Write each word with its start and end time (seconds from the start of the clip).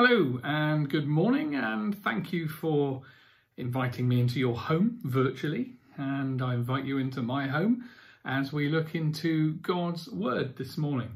Hello 0.00 0.38
and 0.44 0.88
good 0.88 1.08
morning 1.08 1.56
and 1.56 1.92
thank 2.04 2.32
you 2.32 2.46
for 2.46 3.02
inviting 3.56 4.06
me 4.06 4.20
into 4.20 4.38
your 4.38 4.56
home 4.56 5.00
virtually 5.02 5.72
and 5.96 6.40
I 6.40 6.54
invite 6.54 6.84
you 6.84 6.98
into 6.98 7.20
my 7.20 7.48
home 7.48 7.82
as 8.24 8.52
we 8.52 8.68
look 8.68 8.94
into 8.94 9.54
God's 9.54 10.08
Word 10.08 10.56
this 10.56 10.78
morning. 10.78 11.10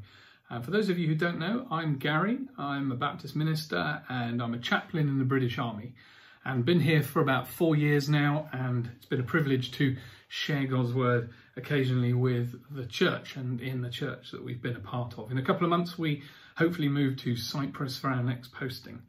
Uh, 0.49 0.59
for 0.59 0.71
those 0.71 0.89
of 0.89 0.99
you 0.99 1.07
who 1.07 1.15
don't 1.15 1.39
know, 1.39 1.65
I'm 1.71 1.95
Gary, 1.95 2.39
I'm 2.57 2.91
a 2.91 2.95
Baptist 2.97 3.37
minister 3.37 4.03
and 4.09 4.43
I'm 4.43 4.53
a 4.53 4.59
chaplain 4.59 5.07
in 5.07 5.17
the 5.17 5.23
British 5.23 5.57
Army 5.57 5.93
and 6.43 6.65
been 6.65 6.81
here 6.81 7.03
for 7.03 7.21
about 7.21 7.47
four 7.47 7.77
years 7.77 8.09
now 8.09 8.49
and 8.51 8.91
it's 8.97 9.05
been 9.05 9.21
a 9.21 9.23
privilege 9.23 9.71
to 9.77 9.95
share 10.27 10.65
God's 10.65 10.93
Word 10.93 11.29
occasionally 11.55 12.11
with 12.11 12.59
the 12.69 12.85
church 12.85 13.37
and 13.37 13.61
in 13.61 13.81
the 13.81 13.89
church 13.89 14.31
that 14.31 14.43
we've 14.43 14.61
been 14.61 14.75
a 14.75 14.81
part 14.81 15.17
of. 15.17 15.31
In 15.31 15.37
a 15.37 15.41
couple 15.41 15.63
of 15.63 15.69
months 15.69 15.97
we 15.97 16.21
hopefully 16.55 16.89
move 16.89 17.17
to 17.17 17.35
Cyprus 17.35 17.97
for 17.97 18.09
our 18.09 18.23
next 18.23 18.51
posting. 18.53 19.01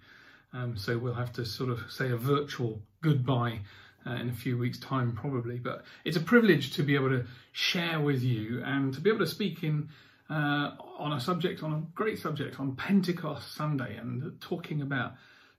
Um, 0.53 0.77
so 0.77 0.97
we'll 0.97 1.15
have 1.15 1.33
to 1.35 1.45
sort 1.45 1.71
of 1.71 1.81
say 1.91 2.11
a 2.11 2.17
virtual 2.17 2.81
goodbye 3.03 3.61
uh, 4.07 4.13
in 4.13 4.29
a 4.29 4.33
few 4.33 4.57
weeks' 4.57 4.79
time, 4.79 5.13
probably. 5.13 5.59
But 5.59 5.85
it's 6.05 6.17
a 6.17 6.21
privilege 6.21 6.75
to 6.75 6.83
be 6.83 6.95
able 6.95 7.11
to 7.11 7.27
share 7.53 8.01
with 8.01 8.23
you 8.23 8.63
and 8.65 8.95
to 8.95 9.01
be 9.01 9.11
able 9.11 9.21
to 9.21 9.27
speak 9.27 9.65
in 9.65 9.89
uh, 10.31 10.73
on 10.99 11.13
a 11.13 11.21
subject, 11.21 11.63
on 11.63 11.73
a 11.73 11.83
great 11.95 12.19
subject, 12.19 12.61
on 12.61 12.77
Pentecost 12.77 13.55
Sunday, 13.55 13.97
and 13.97 14.41
talking 14.41 14.81
about 14.81 15.15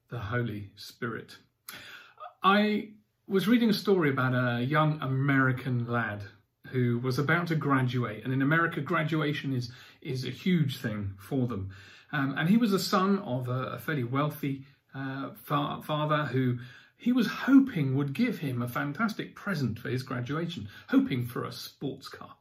the 0.09 0.19
Holy 0.19 0.69
Spirit. 0.75 1.37
I 2.43 2.89
was 3.27 3.47
reading 3.47 3.69
a 3.69 3.73
story 3.73 4.09
about 4.09 4.33
a 4.33 4.63
young 4.63 5.01
American 5.01 5.87
lad 5.87 6.23
who 6.71 6.99
was 6.99 7.19
about 7.19 7.47
to 7.47 7.55
graduate, 7.55 8.23
and 8.23 8.33
in 8.33 8.41
America, 8.41 8.81
graduation 8.81 9.53
is 9.53 9.71
is 10.01 10.25
a 10.25 10.29
huge 10.29 10.77
thing 10.77 11.13
for 11.17 11.47
them. 11.47 11.69
Um, 12.11 12.35
and 12.37 12.49
he 12.49 12.57
was 12.57 12.71
the 12.71 12.79
son 12.79 13.19
of 13.19 13.49
a, 13.49 13.73
a 13.73 13.79
fairly 13.79 14.03
wealthy 14.03 14.65
uh, 14.93 15.31
fa- 15.33 15.81
father 15.83 16.25
who 16.25 16.59
he 16.97 17.11
was 17.11 17.27
hoping 17.27 17.95
would 17.95 18.13
give 18.13 18.39
him 18.39 18.61
a 18.61 18.67
fantastic 18.67 19.35
present 19.35 19.79
for 19.79 19.89
his 19.89 20.03
graduation, 20.03 20.69
hoping 20.89 21.25
for 21.25 21.43
a 21.43 21.51
sports 21.51 22.07
car. 22.07 22.35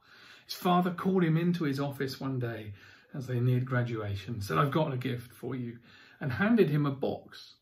His 0.45 0.55
father 0.55 0.91
called 0.91 1.23
him 1.23 1.37
into 1.37 1.65
his 1.65 1.79
office 1.79 2.19
one 2.19 2.39
day 2.39 2.73
as 3.13 3.27
they 3.27 3.39
neared 3.39 3.65
graduation, 3.65 4.41
said, 4.41 4.57
I've 4.57 4.71
got 4.71 4.93
a 4.93 4.97
gift 4.97 5.31
for 5.31 5.55
you, 5.55 5.79
and 6.19 6.33
handed 6.33 6.69
him 6.69 6.85
a 6.85 6.91
box 6.91 7.55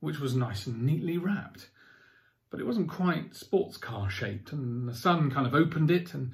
which 0.00 0.18
was 0.18 0.34
nice 0.34 0.66
and 0.66 0.82
neatly 0.82 1.16
wrapped 1.16 1.68
but 2.52 2.60
it 2.60 2.66
wasn't 2.66 2.90
quite 2.90 3.34
sports 3.34 3.78
car 3.78 4.10
shaped. 4.10 4.52
And 4.52 4.86
the 4.86 4.94
son 4.94 5.30
kind 5.30 5.46
of 5.46 5.54
opened 5.54 5.90
it, 5.90 6.12
and 6.12 6.32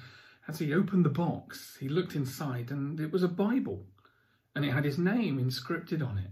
as 0.49 0.59
he 0.59 0.75
opened 0.75 1.05
the 1.05 1.11
box, 1.11 1.77
he 1.79 1.89
looked 1.89 2.17
inside, 2.17 2.73
and 2.73 2.99
it 2.99 3.13
was 3.13 3.23
a 3.23 3.29
Bible, 3.29 3.87
and 4.55 4.65
it 4.65 4.73
had 4.73 4.85
his 4.85 4.99
name 4.99 5.39
inscripted 5.39 6.07
on 6.07 6.19
it. 6.19 6.31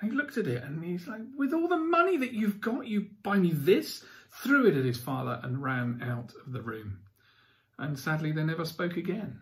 And 0.00 0.10
he 0.10 0.16
looked 0.16 0.38
at 0.38 0.46
it, 0.46 0.62
and 0.62 0.84
he's 0.84 1.08
like, 1.08 1.22
"With 1.36 1.52
all 1.52 1.66
the 1.66 1.76
money 1.76 2.16
that 2.18 2.32
you've 2.34 2.60
got, 2.60 2.86
you 2.86 3.08
buy 3.22 3.38
me 3.38 3.50
this?" 3.52 4.04
Threw 4.42 4.66
it 4.66 4.76
at 4.76 4.84
his 4.84 5.00
father 5.00 5.40
and 5.42 5.62
ran 5.62 6.02
out 6.02 6.32
of 6.46 6.52
the 6.52 6.60
room. 6.60 6.98
And 7.78 7.98
sadly, 7.98 8.32
they 8.32 8.44
never 8.44 8.64
spoke 8.64 8.96
again. 8.96 9.40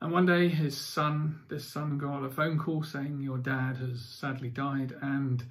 And 0.00 0.12
one 0.12 0.26
day, 0.26 0.48
his 0.48 0.76
son, 0.76 1.40
this 1.48 1.64
son, 1.66 1.98
got 1.98 2.24
a 2.24 2.30
phone 2.30 2.58
call 2.58 2.82
saying, 2.84 3.20
Your 3.20 3.38
dad 3.38 3.76
has 3.76 4.00
sadly 4.00 4.48
died, 4.48 4.94
and 5.02 5.44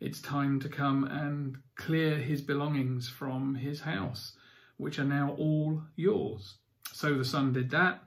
it's 0.00 0.20
time 0.20 0.60
to 0.60 0.68
come 0.68 1.04
and 1.04 1.58
clear 1.76 2.16
his 2.18 2.40
belongings 2.40 3.08
from 3.08 3.54
his 3.54 3.80
house, 3.80 4.32
which 4.78 4.98
are 4.98 5.04
now 5.04 5.34
all 5.38 5.82
yours. 5.94 6.56
So 6.92 7.16
the 7.18 7.24
son 7.24 7.52
did 7.52 7.70
that, 7.70 8.02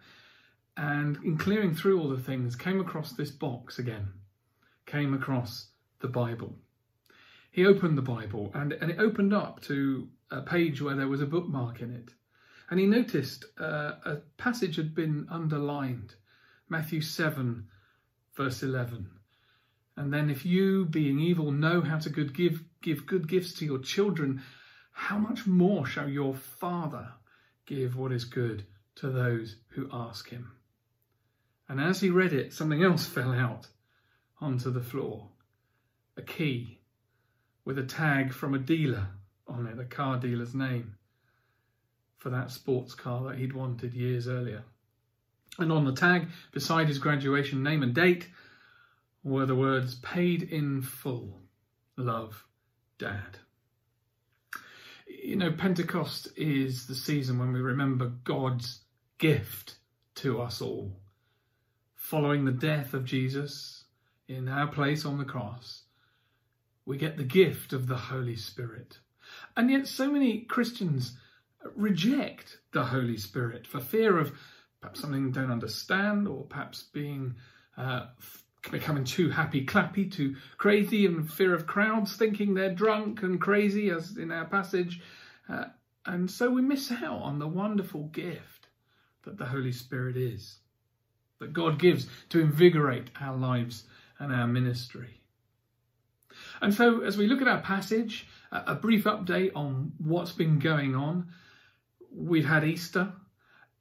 and 0.76 1.18
in 1.24 1.38
clearing 1.38 1.76
through 1.76 2.00
all 2.00 2.10
the 2.10 2.22
things, 2.22 2.56
came 2.56 2.80
across 2.80 3.14
this 3.14 3.30
box 3.30 3.78
again, 3.78 4.08
came 4.86 5.14
across 5.14 5.68
the 6.00 6.08
Bible. 6.08 6.58
He 7.52 7.66
opened 7.66 7.98
the 7.98 8.02
Bible, 8.02 8.50
and, 8.56 8.74
and 8.74 8.90
it 8.90 9.00
opened 9.00 9.34
up 9.34 9.62
to 9.64 10.10
a 10.32 10.42
page 10.42 10.82
where 10.82 10.96
there 10.96 11.08
was 11.08 11.22
a 11.22 11.28
bookmark 11.28 11.82
in 11.82 11.92
it. 11.92 12.10
And 12.72 12.80
he 12.80 12.88
noticed 12.88 13.46
uh, 13.60 13.94
a 14.04 14.16
passage 14.38 14.78
had 14.78 14.96
been 14.96 15.28
underlined 15.30 16.16
Matthew 16.70 17.02
7, 17.02 17.68
verse 18.36 18.64
11. 18.64 19.12
And 19.96 20.12
then 20.12 20.30
if 20.30 20.46
you, 20.46 20.86
being 20.86 21.20
evil, 21.20 21.52
know 21.52 21.82
how 21.82 22.00
to 22.00 22.10
good 22.10 22.34
give, 22.34 22.64
give 22.82 23.06
good 23.06 23.28
gifts 23.28 23.54
to 23.56 23.66
your 23.66 23.80
children, 23.80 24.42
how 24.92 25.18
much 25.18 25.46
more 25.46 25.86
shall 25.86 26.10
your 26.10 26.34
Father 26.36 27.10
give 27.66 27.96
what 27.96 28.12
is 28.12 28.26
good 28.26 28.66
to 28.96 29.10
those 29.10 29.58
who 29.70 29.90
ask 29.92 30.30
him? 30.30 30.52
And 31.70 31.80
as 31.80 32.02
he 32.02 32.10
read 32.10 32.34
it, 32.34 32.54
something 32.54 32.84
else 32.84 33.06
fell 33.08 33.34
out 33.34 33.68
onto 34.40 34.72
the 34.72 34.82
floor. 34.82 35.30
A 36.18 36.22
key 36.22 36.80
with 37.66 37.80
a 37.80 37.84
tag 37.84 38.34
from 38.34 38.54
a 38.54 38.60
dealer 38.60 39.08
on 39.48 39.66
it, 39.66 39.80
a 39.80 39.86
car 39.86 40.18
dealer's 40.18 40.54
name, 40.54 40.96
for 42.18 42.30
that 42.30 42.52
sports 42.52 42.94
car 42.94 43.24
that 43.26 43.38
he'd 43.38 43.54
wanted 43.54 43.94
years 43.94 44.28
earlier. 44.28 44.64
And 45.60 45.72
on 45.72 45.86
the 45.86 45.94
tag, 45.94 46.28
beside 46.52 46.88
his 46.88 47.00
graduation 47.00 47.64
name 47.64 47.84
and 47.84 47.94
date, 47.94 48.28
were 49.24 49.46
the 49.46 49.56
words 49.56 49.96
paid 49.96 50.44
in 50.44 50.82
full, 50.82 51.40
love, 51.98 52.46
dad. 52.98 53.40
You 55.08 55.36
know, 55.38 55.52
Pentecost 55.52 56.28
is 56.36 56.88
the 56.88 56.96
season 56.96 57.40
when 57.40 57.54
we 57.54 57.62
remember 57.62 58.12
God's 58.24 58.82
gift 59.18 59.76
to 60.16 60.42
us 60.42 60.62
all. 60.62 61.00
Following 61.96 62.44
the 62.44 62.52
death 62.52 62.94
of 62.94 63.06
Jesus 63.06 63.86
in 64.28 64.50
our 64.50 64.68
place 64.68 65.06
on 65.06 65.18
the 65.18 65.26
cross, 65.26 65.84
we 66.86 66.98
get 66.98 67.16
the 67.16 67.24
gift 67.24 67.72
of 67.72 67.88
the 67.88 67.96
Holy 67.96 68.36
Spirit. 68.36 69.00
And 69.56 69.72
yet, 69.72 69.88
so 69.88 70.12
many 70.12 70.42
Christians 70.42 71.18
reject 71.76 72.58
the 72.74 72.84
Holy 72.84 73.18
Spirit 73.18 73.66
for 73.66 73.80
fear 73.80 74.18
of 74.18 74.34
perhaps 74.82 75.00
something 75.00 75.32
they 75.32 75.40
don't 75.40 75.52
understand 75.52 76.28
or 76.28 76.44
perhaps 76.44 76.84
being 76.84 77.36
uh, 77.78 78.08
becoming 78.72 79.04
too 79.04 79.30
happy 79.30 79.66
clappy, 79.66 80.12
too 80.12 80.36
crazy, 80.58 81.06
and 81.06 81.32
fear 81.32 81.54
of 81.54 81.68
crowds, 81.68 82.16
thinking 82.16 82.54
they're 82.54 82.74
drunk 82.74 83.24
and 83.24 83.40
crazy, 83.40 83.90
as 83.90 84.18
in 84.18 84.32
our 84.32 84.46
passage. 84.46 85.02
Uh, 85.50 85.66
and 86.06 86.30
so 86.30 86.50
we 86.50 86.62
miss 86.62 86.92
out 86.92 87.22
on 87.22 87.40
the 87.40 87.48
wonderful 87.48 88.04
gift 88.06 88.68
that 89.24 89.38
the 89.38 89.46
Holy 89.46 89.72
Spirit 89.72 90.18
is, 90.18 90.58
that 91.40 91.54
God 91.54 91.80
gives 91.80 92.08
to 92.30 92.40
invigorate 92.40 93.10
our 93.20 93.36
lives 93.36 93.84
and 94.20 94.34
our 94.34 94.48
ministry. 94.48 95.22
And 96.62 96.74
so, 96.74 97.02
as 97.02 97.18
we 97.18 97.28
look 97.28 97.42
at 97.42 97.48
our 97.48 97.62
passage, 97.62 98.28
a 98.52 98.76
brief 98.76 99.06
update 99.06 99.52
on 99.56 99.94
what's 99.98 100.32
been 100.32 100.60
going 100.60 100.96
on. 100.96 101.28
We've 102.12 102.46
had 102.46 102.64
Easter, 102.64 103.12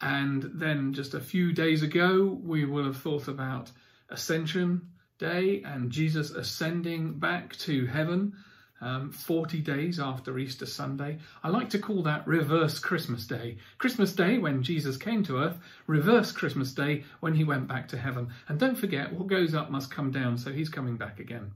and 0.01 0.43
then 0.55 0.95
just 0.95 1.15
a 1.15 1.21
few 1.21 1.53
days 1.53 1.83
ago, 1.83 2.39
we 2.43 2.65
will 2.65 2.85
have 2.85 2.97
thought 2.97 3.29
about 3.29 3.71
Ascension 4.13 4.89
Day 5.19 5.63
and 5.65 5.91
Jesus 5.91 6.31
ascending 6.31 7.19
back 7.19 7.57
to 7.57 7.87
heaven 7.87 8.35
um, 8.83 9.13
40 9.13 9.61
days 9.61 10.01
after 10.01 10.39
Easter 10.39 10.67
Sunday. 10.67 11.19
I 11.43 11.49
like 11.49 11.71
to 11.71 11.79
call 11.79 12.03
that 12.03 12.27
reverse 12.27 12.79
Christmas 12.79 13.27
Day. 13.27 13.57
Christmas 13.79 14.13
Day 14.13 14.39
when 14.39 14.63
Jesus 14.63 14.97
came 14.97 15.23
to 15.25 15.39
earth, 15.39 15.57
reverse 15.87 16.33
Christmas 16.33 16.73
Day 16.73 17.05
when 17.21 17.35
he 17.35 17.45
went 17.45 17.69
back 17.69 17.89
to 17.89 17.97
heaven. 17.97 18.29
And 18.49 18.59
don't 18.59 18.77
forget, 18.77 19.13
what 19.13 19.29
goes 19.29 19.55
up 19.55 19.71
must 19.71 19.91
come 19.91 20.11
down, 20.11 20.37
so 20.37 20.51
he's 20.51 20.69
coming 20.69 20.97
back 20.97 21.21
again. 21.21 21.53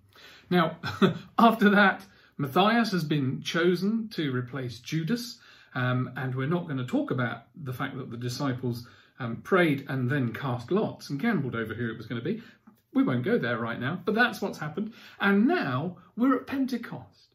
Now, 0.48 0.78
after 1.38 1.68
that, 1.70 2.04
Matthias 2.38 2.92
has 2.92 3.04
been 3.04 3.42
chosen 3.42 4.08
to 4.10 4.32
replace 4.32 4.78
Judas, 4.78 5.38
um, 5.74 6.12
and 6.16 6.34
we're 6.34 6.46
not 6.46 6.66
going 6.66 6.78
to 6.78 6.86
talk 6.86 7.10
about 7.10 7.44
the 7.56 7.72
fact 7.72 7.96
that 7.96 8.10
the 8.10 8.16
disciples 8.16 8.86
um, 9.18 9.36
prayed 9.36 9.86
and 9.88 10.10
then 10.10 10.32
cast 10.32 10.70
lots 10.70 11.10
and 11.10 11.20
gambled 11.20 11.54
over 11.54 11.74
who 11.74 11.90
it 11.90 11.96
was 11.96 12.06
going 12.06 12.20
to 12.20 12.24
be. 12.24 12.42
We 12.92 13.02
won't 13.02 13.24
go 13.24 13.38
there 13.38 13.58
right 13.58 13.78
now, 13.78 14.00
but 14.04 14.14
that's 14.14 14.40
what's 14.40 14.58
happened. 14.58 14.92
And 15.20 15.46
now 15.46 15.98
we're 16.16 16.36
at 16.36 16.46
Pentecost. 16.46 17.34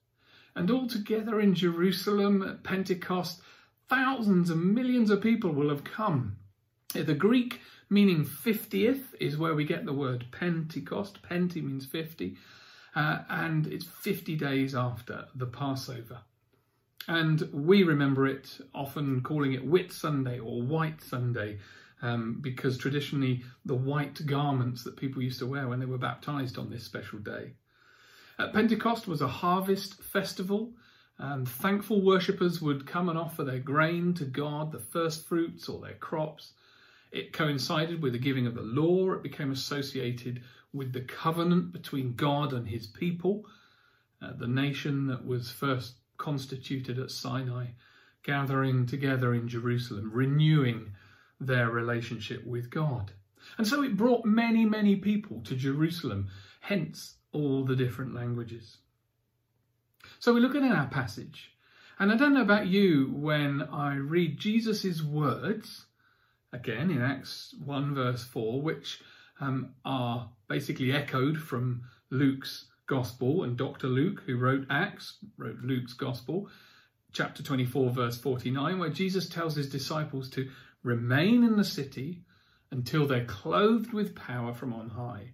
And 0.56 0.70
all 0.70 0.88
together 0.88 1.40
in 1.40 1.54
Jerusalem 1.54 2.42
at 2.42 2.64
Pentecost, 2.64 3.42
thousands 3.90 4.50
and 4.50 4.74
millions 4.74 5.10
of 5.10 5.22
people 5.22 5.52
will 5.52 5.70
have 5.70 5.84
come. 5.84 6.38
The 6.94 7.14
Greek 7.14 7.62
meaning 7.90 8.26
50th 8.26 9.04
is 9.20 9.38
where 9.38 9.54
we 9.54 9.66
get 9.66 9.86
the 9.86 9.94
word 9.94 10.26
Pentecost. 10.32 11.22
Penti 11.22 11.64
means 11.64 11.86
50. 11.86 12.38
Uh, 12.96 13.20
and 13.30 13.68
it's 13.68 13.86
50 13.86 14.36
days 14.36 14.76
after 14.76 15.26
the 15.36 15.46
Passover. 15.46 16.20
And 17.08 17.50
we 17.52 17.84
remember 17.84 18.28
it 18.28 18.58
often 18.74 19.22
calling 19.22 19.54
it 19.54 19.66
Whit 19.66 19.92
Sunday 19.92 20.40
or 20.40 20.62
White 20.62 21.02
Sunday 21.02 21.60
um, 22.02 22.40
because 22.42 22.78
traditionally 22.78 23.44
the 23.66 23.76
white 23.76 24.26
garments 24.26 24.84
that 24.84 24.98
people 24.98 25.22
used 25.22 25.40
to 25.40 25.48
wear 25.48 25.68
when 25.68 25.80
they 25.80 25.86
were 25.86 25.98
baptized 25.98 26.58
on 26.58 26.70
this 26.70 26.84
special 26.84 27.20
day. 27.20 27.54
At 28.40 28.54
Pentecost 28.54 29.08
was 29.08 29.22
a 29.22 29.28
harvest 29.28 30.02
festival. 30.04 30.74
and 31.20 31.48
thankful 31.48 32.02
worshippers 32.02 32.62
would 32.62 32.88
come 32.88 33.08
and 33.10 33.18
offer 33.18 33.44
their 33.44 33.60
grain 33.60 34.14
to 34.16 34.26
God, 34.26 34.72
the 34.72 34.80
first 34.80 35.28
fruits 35.28 35.70
or 35.70 35.80
their 35.80 35.94
crops. 35.96 36.54
It 37.12 37.34
coincided 37.34 38.02
with 38.02 38.14
the 38.14 38.20
giving 38.20 38.48
of 38.48 38.56
the 38.56 38.62
law. 38.62 39.12
It 39.12 39.22
became 39.22 39.52
associated 39.52 40.42
with 40.74 40.94
the 40.94 41.02
covenant 41.02 41.74
between 41.74 42.16
God 42.16 42.54
and 42.54 42.68
his 42.68 42.88
people, 42.88 43.46
uh, 44.22 44.34
the 44.38 44.48
nation 44.48 45.08
that 45.08 45.24
was 45.24 45.52
first 45.52 46.01
constituted 46.22 47.00
at 47.00 47.10
Sinai, 47.10 47.66
gathering 48.24 48.86
together 48.86 49.34
in 49.34 49.48
Jerusalem, 49.48 50.12
renewing 50.14 50.94
their 51.40 51.72
relationship 51.72 52.46
with 52.46 52.70
God. 52.70 53.12
And 53.58 53.68
so 53.68 53.82
it 53.82 53.98
brought 53.98 54.24
many, 54.24 54.64
many 54.64 54.96
people 54.96 55.42
to 55.42 55.56
Jerusalem, 55.56 56.30
hence 56.60 57.16
all 57.34 57.66
the 57.66 57.76
different 57.76 58.14
languages. 58.14 58.78
So 60.20 60.32
we 60.34 60.42
look 60.42 60.54
at 60.54 60.62
our 60.62 60.88
passage, 60.88 61.54
and 61.98 62.12
I 62.12 62.16
don't 62.16 62.36
know 62.36 62.44
about 62.44 62.68
you, 62.68 63.12
when 63.16 63.64
I 63.64 63.96
read 63.96 64.38
Jesus' 64.38 65.02
words, 65.02 65.88
again 66.54 66.92
in 66.92 67.02
Acts 67.02 67.56
1 67.66 67.96
verse 67.96 68.24
4, 68.26 68.62
which 68.62 69.02
um, 69.40 69.74
are 69.84 70.30
basically 70.48 70.92
echoed 70.92 71.40
from 71.40 71.82
Luke's 72.12 72.66
Gospel, 72.92 73.46
and 73.46 73.56
Dr. 73.56 73.88
Luke, 73.88 74.22
who 74.26 74.36
wrote 74.36 74.68
Acts, 74.70 75.18
wrote 75.38 75.60
Luke's 75.64 75.94
Gospel, 75.94 76.50
chapter 77.14 77.42
24, 77.42 77.90
verse 77.92 78.18
49, 78.18 78.80
where 78.80 78.90
Jesus 78.90 79.30
tells 79.30 79.56
his 79.56 79.70
disciples 79.70 80.30
to 80.32 80.50
remain 80.84 81.46
in 81.46 81.56
the 81.56 81.64
city 81.64 82.26
until 82.70 83.08
they're 83.08 83.24
clothed 83.24 83.94
with 83.94 84.14
power 84.14 84.54
from 84.54 84.74
on 84.74 84.90
high. 84.90 85.32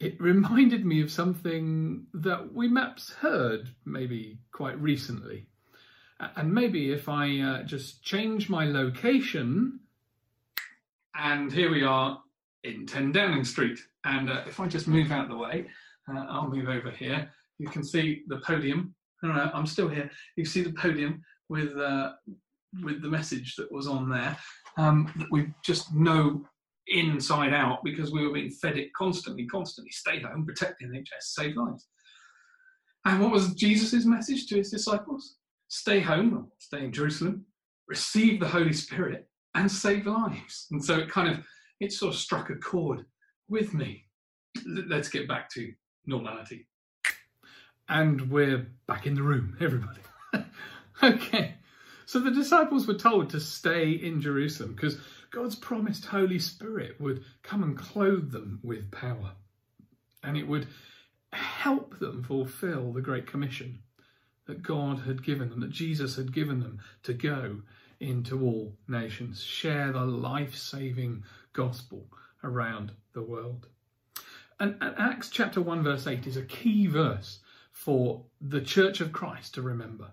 It 0.00 0.20
reminded 0.20 0.84
me 0.84 1.00
of 1.00 1.12
something 1.12 2.06
that 2.12 2.52
we 2.52 2.66
maps 2.66 3.12
heard 3.12 3.68
maybe 3.84 4.40
quite 4.50 4.80
recently. 4.80 5.46
And 6.18 6.52
maybe 6.52 6.90
if 6.90 7.08
I 7.08 7.38
uh, 7.38 7.62
just 7.62 8.02
change 8.02 8.50
my 8.50 8.64
location, 8.64 9.78
and 11.14 11.52
here 11.52 11.70
we 11.70 11.84
are 11.84 12.20
in 12.64 12.84
10 12.84 13.12
Downing 13.12 13.44
Street. 13.44 13.78
And 14.02 14.28
uh, 14.28 14.42
if 14.48 14.58
I 14.58 14.66
just 14.66 14.88
move 14.88 15.12
out 15.12 15.26
of 15.26 15.30
the 15.30 15.36
way, 15.36 15.68
uh, 16.10 16.26
I'll 16.28 16.48
move 16.48 16.68
over 16.68 16.90
here. 16.90 17.30
You 17.58 17.68
can 17.68 17.84
see 17.84 18.22
the 18.28 18.38
podium. 18.38 18.94
Uh, 19.22 19.50
I'm 19.52 19.66
still 19.66 19.88
here. 19.88 20.10
You 20.36 20.44
see 20.44 20.62
the 20.62 20.72
podium 20.72 21.22
with 21.48 21.76
uh, 21.76 22.12
with 22.82 23.02
the 23.02 23.08
message 23.08 23.56
that 23.56 23.70
was 23.72 23.88
on 23.88 24.08
there. 24.08 24.36
Um, 24.76 25.12
that 25.16 25.28
we 25.30 25.48
just 25.64 25.92
know 25.94 26.44
inside 26.86 27.52
out 27.52 27.80
because 27.84 28.12
we 28.12 28.26
were 28.26 28.32
being 28.32 28.50
fed 28.50 28.78
it 28.78 28.92
constantly, 28.94 29.46
constantly. 29.46 29.90
Stay 29.90 30.20
home, 30.20 30.46
protect 30.46 30.78
the 30.78 30.86
NHS, 30.86 31.04
save 31.20 31.56
lives. 31.56 31.86
And 33.04 33.20
what 33.20 33.30
was 33.30 33.54
Jesus' 33.54 34.04
message 34.04 34.46
to 34.46 34.56
his 34.56 34.70
disciples? 34.70 35.36
Stay 35.68 36.00
home, 36.00 36.50
stay 36.58 36.84
in 36.84 36.92
Jerusalem, 36.92 37.44
receive 37.88 38.40
the 38.40 38.48
Holy 38.48 38.72
Spirit, 38.72 39.26
and 39.54 39.70
save 39.70 40.06
lives. 40.06 40.66
And 40.70 40.82
so 40.82 40.98
it 40.98 41.10
kind 41.10 41.28
of 41.28 41.44
it 41.80 41.92
sort 41.92 42.14
of 42.14 42.20
struck 42.20 42.50
a 42.50 42.56
chord 42.56 43.04
with 43.48 43.74
me. 43.74 44.04
Let's 44.66 45.08
get 45.08 45.28
back 45.28 45.48
to 45.50 45.72
normality. 46.08 46.66
And 47.88 48.30
we're 48.30 48.66
back 48.86 49.06
in 49.06 49.14
the 49.14 49.22
room, 49.22 49.56
everybody. 49.60 50.00
okay. 51.02 51.54
So 52.06 52.18
the 52.18 52.30
disciples 52.30 52.86
were 52.86 52.94
told 52.94 53.30
to 53.30 53.40
stay 53.40 53.90
in 53.90 54.20
Jerusalem 54.20 54.74
because 54.74 54.98
God's 55.30 55.54
promised 55.54 56.06
Holy 56.06 56.38
Spirit 56.38 56.98
would 57.00 57.24
come 57.42 57.62
and 57.62 57.76
clothe 57.76 58.32
them 58.32 58.60
with 58.62 58.90
power 58.90 59.32
and 60.22 60.36
it 60.36 60.48
would 60.48 60.66
help 61.32 61.98
them 61.98 62.22
fulfill 62.22 62.92
the 62.92 63.02
Great 63.02 63.26
Commission 63.26 63.80
that 64.46 64.62
God 64.62 65.00
had 65.00 65.22
given 65.22 65.50
them, 65.50 65.60
that 65.60 65.70
Jesus 65.70 66.16
had 66.16 66.32
given 66.32 66.60
them 66.60 66.80
to 67.02 67.12
go 67.12 67.60
into 68.00 68.42
all 68.42 68.74
nations, 68.88 69.42
share 69.42 69.92
the 69.92 70.04
life 70.04 70.56
saving 70.56 71.24
gospel 71.52 72.06
around 72.42 72.92
the 73.12 73.22
world. 73.22 73.66
And, 74.60 74.76
and, 74.80 74.94
Acts 74.98 75.30
chapter 75.30 75.60
1, 75.60 75.82
verse 75.82 76.06
8 76.06 76.26
is 76.26 76.36
a 76.36 76.42
key 76.42 76.86
verse 76.86 77.38
for 77.70 78.24
the 78.40 78.60
Church 78.60 79.00
of 79.00 79.12
Christ 79.12 79.54
to 79.54 79.62
remember. 79.62 80.10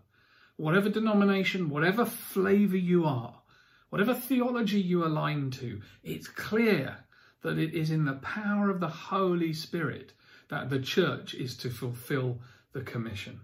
Whatever 0.57 0.89
denomination, 0.89 1.69
whatever 1.69 2.05
flavour 2.05 2.77
you 2.77 3.05
are, 3.05 3.41
whatever 3.89 4.13
theology 4.13 4.79
you 4.79 5.03
align 5.03 5.49
to, 5.51 5.81
it's 6.03 6.27
clear 6.27 6.97
that 7.41 7.57
it 7.57 7.73
is 7.73 7.91
in 7.91 8.05
the 8.05 8.13
power 8.13 8.69
of 8.69 8.79
the 8.79 8.87
Holy 8.87 9.51
Spirit 9.51 10.13
that 10.49 10.69
the 10.69 10.79
church 10.79 11.33
is 11.33 11.57
to 11.57 11.69
fulfill 11.69 12.39
the 12.73 12.81
commission. 12.81 13.41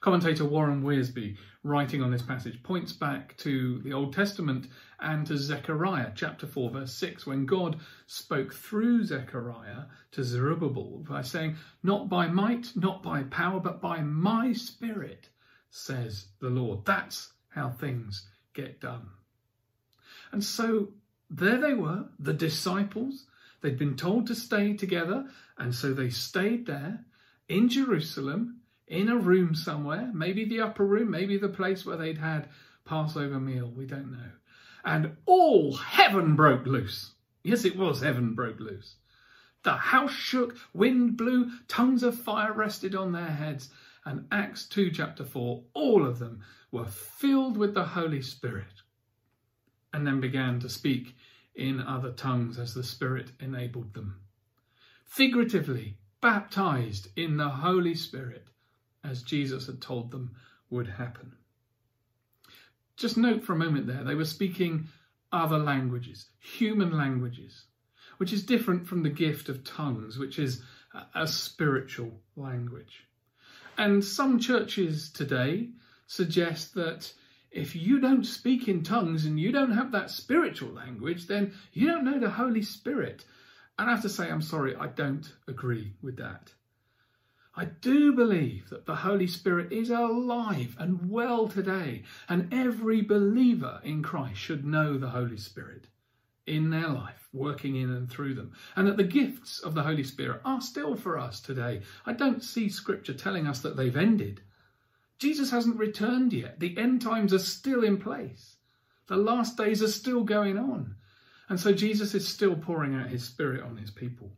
Commentator 0.00 0.46
Warren 0.46 0.82
Wiersbe, 0.82 1.36
writing 1.62 2.02
on 2.02 2.10
this 2.10 2.22
passage, 2.22 2.62
points 2.62 2.90
back 2.90 3.36
to 3.36 3.80
the 3.80 3.92
Old 3.92 4.14
Testament 4.14 4.66
and 4.98 5.26
to 5.26 5.36
Zechariah 5.36 6.12
chapter 6.14 6.46
4, 6.46 6.70
verse 6.70 6.94
6, 6.94 7.26
when 7.26 7.44
God 7.44 7.78
spoke 8.06 8.54
through 8.54 9.04
Zechariah 9.04 9.84
to 10.12 10.24
Zerubbabel 10.24 11.04
by 11.06 11.20
saying, 11.20 11.56
Not 11.82 12.08
by 12.08 12.28
might, 12.28 12.72
not 12.74 13.02
by 13.02 13.24
power, 13.24 13.60
but 13.60 13.82
by 13.82 14.00
my 14.00 14.54
spirit, 14.54 15.28
says 15.68 16.28
the 16.40 16.48
Lord. 16.48 16.86
That's 16.86 17.32
how 17.50 17.68
things 17.68 18.26
get 18.54 18.80
done. 18.80 19.06
And 20.32 20.42
so 20.42 20.94
there 21.28 21.58
they 21.58 21.74
were, 21.74 22.06
the 22.18 22.32
disciples. 22.32 23.26
They'd 23.60 23.78
been 23.78 23.96
told 23.96 24.28
to 24.28 24.34
stay 24.34 24.72
together, 24.72 25.26
and 25.58 25.74
so 25.74 25.92
they 25.92 26.08
stayed 26.08 26.64
there 26.64 27.04
in 27.50 27.68
Jerusalem 27.68 28.59
in 28.90 29.08
a 29.08 29.16
room 29.16 29.54
somewhere, 29.54 30.10
maybe 30.12 30.44
the 30.44 30.60
upper 30.60 30.84
room, 30.84 31.10
maybe 31.10 31.38
the 31.38 31.48
place 31.48 31.86
where 31.86 31.96
they'd 31.96 32.18
had 32.18 32.48
Passover 32.84 33.38
meal, 33.38 33.72
we 33.74 33.86
don't 33.86 34.10
know. 34.10 34.32
And 34.84 35.16
all 35.26 35.76
heaven 35.76 36.34
broke 36.34 36.66
loose. 36.66 37.12
Yes, 37.44 37.64
it 37.64 37.76
was 37.76 38.02
heaven 38.02 38.34
broke 38.34 38.58
loose. 38.58 38.96
The 39.62 39.74
house 39.74 40.12
shook, 40.12 40.56
wind 40.74 41.16
blew, 41.16 41.50
tongues 41.68 42.02
of 42.02 42.18
fire 42.18 42.52
rested 42.52 42.96
on 42.96 43.12
their 43.12 43.30
heads. 43.30 43.70
And 44.04 44.26
Acts 44.32 44.66
2, 44.66 44.90
chapter 44.90 45.24
4, 45.24 45.62
all 45.72 46.04
of 46.04 46.18
them 46.18 46.42
were 46.72 46.86
filled 46.86 47.56
with 47.56 47.74
the 47.74 47.84
Holy 47.84 48.22
Spirit 48.22 48.82
and 49.92 50.04
then 50.04 50.20
began 50.20 50.58
to 50.60 50.68
speak 50.68 51.14
in 51.54 51.80
other 51.80 52.10
tongues 52.10 52.58
as 52.58 52.74
the 52.74 52.82
Spirit 52.82 53.30
enabled 53.38 53.94
them. 53.94 54.20
Figuratively, 55.04 55.98
baptized 56.20 57.08
in 57.16 57.36
the 57.36 57.48
Holy 57.48 57.94
Spirit 57.94 58.48
as 59.04 59.22
Jesus 59.22 59.66
had 59.66 59.80
told 59.80 60.10
them 60.10 60.36
would 60.68 60.86
happen. 60.86 61.32
Just 62.96 63.16
note 63.16 63.42
for 63.42 63.54
a 63.54 63.58
moment 63.58 63.86
there, 63.86 64.04
they 64.04 64.14
were 64.14 64.24
speaking 64.24 64.88
other 65.32 65.58
languages, 65.58 66.28
human 66.38 66.96
languages, 66.96 67.64
which 68.18 68.32
is 68.32 68.44
different 68.44 68.86
from 68.86 69.02
the 69.02 69.10
gift 69.10 69.48
of 69.48 69.64
tongues, 69.64 70.18
which 70.18 70.38
is 70.38 70.62
a 71.14 71.26
spiritual 71.26 72.12
language. 72.36 73.06
And 73.78 74.04
some 74.04 74.38
churches 74.38 75.10
today 75.10 75.70
suggest 76.06 76.74
that 76.74 77.12
if 77.50 77.74
you 77.74 78.00
don't 78.00 78.24
speak 78.24 78.68
in 78.68 78.82
tongues 78.82 79.24
and 79.24 79.40
you 79.40 79.50
don't 79.50 79.72
have 79.72 79.92
that 79.92 80.10
spiritual 80.10 80.70
language, 80.70 81.26
then 81.26 81.54
you 81.72 81.86
don't 81.86 82.04
know 82.04 82.18
the 82.18 82.30
Holy 82.30 82.62
Spirit. 82.62 83.24
And 83.78 83.88
I 83.88 83.94
have 83.94 84.02
to 84.02 84.08
say, 84.08 84.30
I'm 84.30 84.42
sorry, 84.42 84.76
I 84.76 84.88
don't 84.88 85.26
agree 85.48 85.94
with 86.02 86.18
that. 86.18 86.52
I 87.54 87.64
do 87.64 88.12
believe 88.12 88.70
that 88.70 88.86
the 88.86 88.96
Holy 88.96 89.26
Spirit 89.26 89.72
is 89.72 89.90
alive 89.90 90.76
and 90.78 91.10
well 91.10 91.48
today, 91.48 92.04
and 92.28 92.52
every 92.52 93.02
believer 93.02 93.80
in 93.82 94.02
Christ 94.02 94.38
should 94.38 94.64
know 94.64 94.96
the 94.96 95.10
Holy 95.10 95.36
Spirit 95.36 95.88
in 96.46 96.70
their 96.70 96.88
life, 96.88 97.28
working 97.32 97.76
in 97.76 97.90
and 97.90 98.10
through 98.10 98.34
them, 98.34 98.52
and 98.76 98.86
that 98.86 98.96
the 98.96 99.04
gifts 99.04 99.58
of 99.60 99.74
the 99.74 99.82
Holy 99.82 100.04
Spirit 100.04 100.40
are 100.44 100.60
still 100.60 100.96
for 100.96 101.18
us 101.18 101.40
today. 101.40 101.82
I 102.06 102.12
don't 102.12 102.42
see 102.42 102.68
Scripture 102.68 103.14
telling 103.14 103.46
us 103.46 103.60
that 103.60 103.76
they've 103.76 103.96
ended. 103.96 104.42
Jesus 105.18 105.50
hasn't 105.50 105.78
returned 105.78 106.32
yet. 106.32 106.60
The 106.60 106.78
end 106.78 107.02
times 107.02 107.34
are 107.34 107.38
still 107.38 107.84
in 107.84 107.98
place. 107.98 108.56
The 109.08 109.16
last 109.16 109.56
days 109.56 109.82
are 109.82 109.88
still 109.88 110.24
going 110.24 110.56
on. 110.56 110.94
And 111.48 111.58
so 111.58 111.72
Jesus 111.72 112.14
is 112.14 112.26
still 112.26 112.54
pouring 112.54 112.94
out 112.94 113.08
his 113.10 113.24
Spirit 113.24 113.62
on 113.62 113.76
his 113.76 113.90
people. 113.90 114.30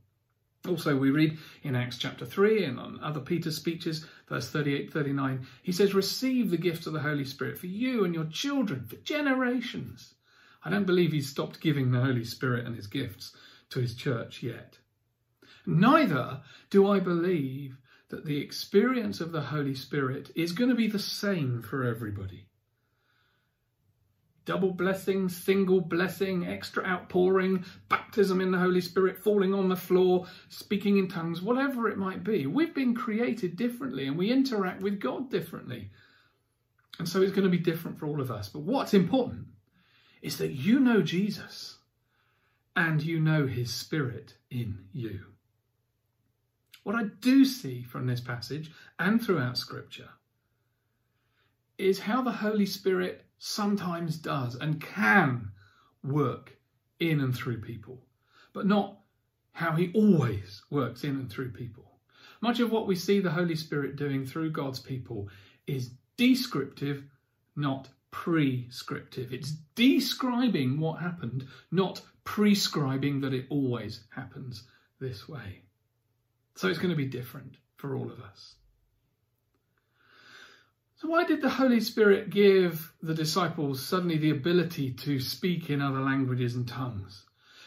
Also, 0.69 0.97
we 0.97 1.11
read 1.11 1.39
in 1.65 1.75
Acts 1.75 1.99
chapter 1.99 2.25
3 2.25 2.65
and 2.65 2.79
on 2.79 3.01
other 3.03 3.21
Peter's 3.21 3.57
speeches, 3.57 4.07
verse 4.29 4.49
38 4.49 4.93
39, 4.93 5.47
he 5.63 5.73
says, 5.73 5.93
Receive 5.93 6.51
the 6.51 6.57
gift 6.57 6.87
of 6.87 6.93
the 6.93 7.01
Holy 7.01 7.25
Spirit 7.25 7.59
for 7.59 7.67
you 7.67 8.05
and 8.05 8.15
your 8.15 8.27
children 8.27 8.87
for 8.87 8.97
generations. 8.97 10.15
I 10.65 10.71
don't 10.71 10.87
believe 10.87 11.11
he's 11.11 11.29
stopped 11.29 11.61
giving 11.61 11.91
the 11.91 12.01
Holy 12.01 12.25
Spirit 12.25 12.65
and 12.65 12.77
his 12.77 12.87
gifts 12.87 13.35
to 13.71 13.81
his 13.81 13.97
church 13.97 14.43
yet. 14.43 14.79
Neither 15.67 16.43
do 16.71 16.89
I 16.89 17.01
believe 17.01 17.77
that 18.11 18.25
the 18.25 18.39
experience 18.39 19.21
of 19.21 19.33
the 19.33 19.41
Holy 19.41 19.75
Spirit 19.75 20.31
is 20.37 20.53
going 20.53 20.71
to 20.71 20.77
be 20.77 20.87
the 20.87 20.99
same 20.99 21.63
for 21.63 21.83
everybody 21.83 22.47
double 24.45 24.73
blessing, 24.73 25.29
single 25.29 25.81
blessing, 25.81 26.47
extra 26.47 26.85
outpouring, 26.85 27.65
baptism 27.89 28.41
in 28.41 28.51
the 28.51 28.59
Holy 28.59 28.81
Spirit, 28.81 29.19
falling 29.19 29.55
on 29.55 29.69
the 29.69 29.77
floor, 29.77 30.27
speaking 30.49 30.99
in 30.99 31.09
tongues, 31.09 31.43
whatever 31.43 31.89
it 31.89 31.99
might 31.99 32.25
be. 32.25 32.47
We've 32.47 32.75
been 32.75 32.95
created 32.95 33.57
differently 33.57 34.07
and 34.07 34.19
we 34.19 34.31
interact 34.33 34.83
with 34.83 35.01
God 35.01 35.31
differently. 35.31 35.91
And 36.99 37.09
so 37.09 37.23
it's 37.23 37.33
going 37.33 37.45
to 37.45 37.51
be 37.51 37.59
different 37.59 37.99
for 37.99 38.07
all 38.07 38.21
of 38.21 38.31
us. 38.31 38.49
But 38.49 38.63
what's 38.63 38.95
important 38.95 39.47
is 40.23 40.39
that 40.39 40.53
you 40.53 40.81
know 40.81 41.03
Jesus. 41.03 41.79
and 42.77 43.03
you 43.03 43.21
know 43.21 43.47
his 43.47 43.73
spirit 43.73 44.35
in 44.51 44.87
you. 44.93 45.21
What 46.85 46.97
I 46.97 47.05
do 47.21 47.45
see 47.45 47.83
from 47.83 48.07
this 48.07 48.21
passage 48.21 48.71
and 48.99 49.23
throughout 49.23 49.59
Scripture 49.59 50.09
is 51.79 52.01
how 52.01 52.23
the 52.23 52.33
Holy 52.33 52.67
Spirit 52.67 53.25
sometimes 53.45 54.19
does 54.19 54.55
and 54.55 54.81
can 54.81 55.51
work 56.05 56.57
in 57.01 57.19
and 57.19 57.35
through 57.35 57.61
people, 57.61 58.01
but 58.53 58.67
not 58.67 59.01
how 59.51 59.73
he 59.73 59.91
always 59.95 60.63
works 60.71 61.03
in 61.03 61.17
and 61.17 61.29
through 61.29 61.51
people. 61.51 61.99
Much 62.41 62.61
of 62.61 62.71
what 62.71 62.87
we 62.87 62.95
see 62.95 63.19
the 63.19 63.33
Holy 63.33 63.57
Spirit 63.57 63.97
doing 63.97 64.25
through 64.25 64.53
God's 64.53 64.79
people 64.79 65.29
is 65.67 65.91
descriptive, 66.17 67.03
not 67.57 67.89
prescriptive. 68.13 69.33
It's 69.33 69.51
describing 69.75 70.79
what 70.79 71.01
happened, 71.01 71.49
not 71.73 72.01
prescribing 72.23 73.23
that 73.23 73.35
it 73.35 73.47
always 73.51 74.05
happens 74.15 74.63
this 75.01 75.29
way. 75.29 75.63
So 76.55 76.69
it's 76.69 76.79
going 76.79 76.91
to 76.91 76.97
be 76.97 77.07
different 77.07 77.57
for 77.77 77.97
all 77.97 78.09
of 78.09 78.21
us. 78.21 78.55
So, 81.03 81.09
why 81.09 81.25
did 81.25 81.43
the 81.43 81.51
Holy 81.51 81.81
Spirit 81.81 82.31
give 82.31 82.93
the 83.03 83.13
disciples 83.13 83.85
suddenly 83.85 84.19
the 84.19 84.31
ability 84.31 84.93
to 84.93 85.19
speak 85.19 85.69
in 85.69 85.83
other 85.83 85.99
languages 85.99 86.55
and 86.55 86.69
tongues? 86.69 87.25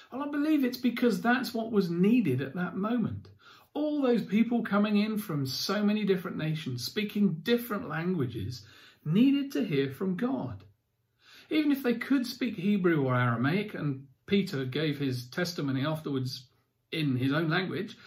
Well, 0.10 0.24
I 0.24 0.32
believe 0.32 0.64
it's 0.64 0.78
because 0.78 1.20
that's 1.20 1.54
what 1.54 1.74
was 1.74 1.90
needed 1.90 2.40
at 2.40 2.56
that 2.56 2.78
moment. 2.78 3.28
All 3.74 4.02
those 4.02 4.24
people 4.24 4.64
coming 4.64 4.96
in 4.96 5.18
from 5.18 5.46
so 5.46 5.84
many 5.84 6.06
different 6.06 6.38
nations, 6.38 6.86
speaking 6.86 7.42
different 7.44 7.90
languages, 7.90 8.64
needed 9.04 9.52
to 9.52 9.66
hear 9.66 9.92
from 9.92 10.16
God. 10.16 10.64
Even 11.50 11.74
if 11.74 11.84
they 11.84 11.96
could 11.96 12.26
speak 12.26 12.56
Hebrew 12.56 13.06
or 13.06 13.16
Aramaic, 13.16 13.74
and 13.74 14.08
Peter 14.28 14.64
gave 14.64 14.98
his 14.98 15.28
testimony 15.28 15.86
afterwards 15.86 16.46
in 16.94 17.18
his 17.18 17.34
own 17.34 17.50
language, 17.50 17.98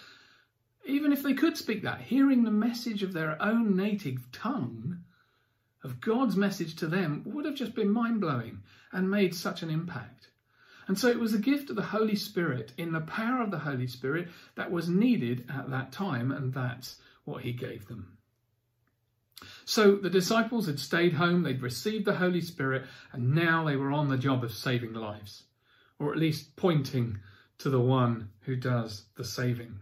even 0.87 1.13
if 1.13 1.23
they 1.23 1.35
could 1.35 1.59
speak 1.59 1.83
that, 1.83 2.01
hearing 2.01 2.45
the 2.45 2.51
message 2.51 3.03
of 3.03 3.13
their 3.13 3.37
own 3.43 3.77
native 3.77 4.33
tongue 4.33 5.05
of 5.85 6.01
God's 6.01 6.37
message 6.37 6.77
to 6.77 6.87
them 6.87 7.23
would 7.27 7.45
have 7.45 7.55
just 7.55 7.75
been 7.75 7.91
mind 7.91 8.21
blowing 8.21 8.63
and 8.93 9.11
made 9.11 9.35
such 9.35 9.63
an 9.63 9.71
impact. 9.71 10.29
And 10.87 10.99
so 10.99 11.09
it 11.09 11.21
was 11.21 11.33
the 11.33 11.39
gift 11.39 11.69
of 11.71 11.77
the 11.77 11.83
Holy 11.83 12.17
Spirit, 12.17 12.73
in 12.79 12.93
the 12.93 13.01
power 13.01 13.43
of 13.43 13.51
the 13.51 13.59
Holy 13.59 13.87
Spirit, 13.87 14.29
that 14.55 14.71
was 14.71 14.89
needed 14.89 15.45
at 15.53 15.71
that 15.71 15.93
time, 15.93 16.33
and 16.33 16.53
that's 16.53 16.97
what 17.25 17.43
he 17.43 17.53
gave 17.53 17.87
them. 17.87 18.17
So 19.67 19.97
the 19.97 20.11
disciples 20.11 20.67
had 20.67 20.81
stayed 20.81 21.13
home, 21.13 21.43
they'd 21.43 21.63
received 21.63 22.07
the 22.07 22.17
Holy 22.17 22.41
Spirit, 22.41 22.87
and 23.13 23.35
now 23.35 23.65
they 23.65 23.77
were 23.77 23.93
on 23.93 24.09
the 24.09 24.17
job 24.17 24.43
of 24.43 24.53
saving 24.53 24.95
lives, 24.95 25.45
or 25.99 26.11
at 26.11 26.19
least 26.19 26.57
pointing 26.57 27.19
to 27.59 27.71
the 27.71 27.81
one 27.81 28.31
who 28.41 28.57
does 28.57 29.05
the 29.17 29.25
saving. 29.25 29.79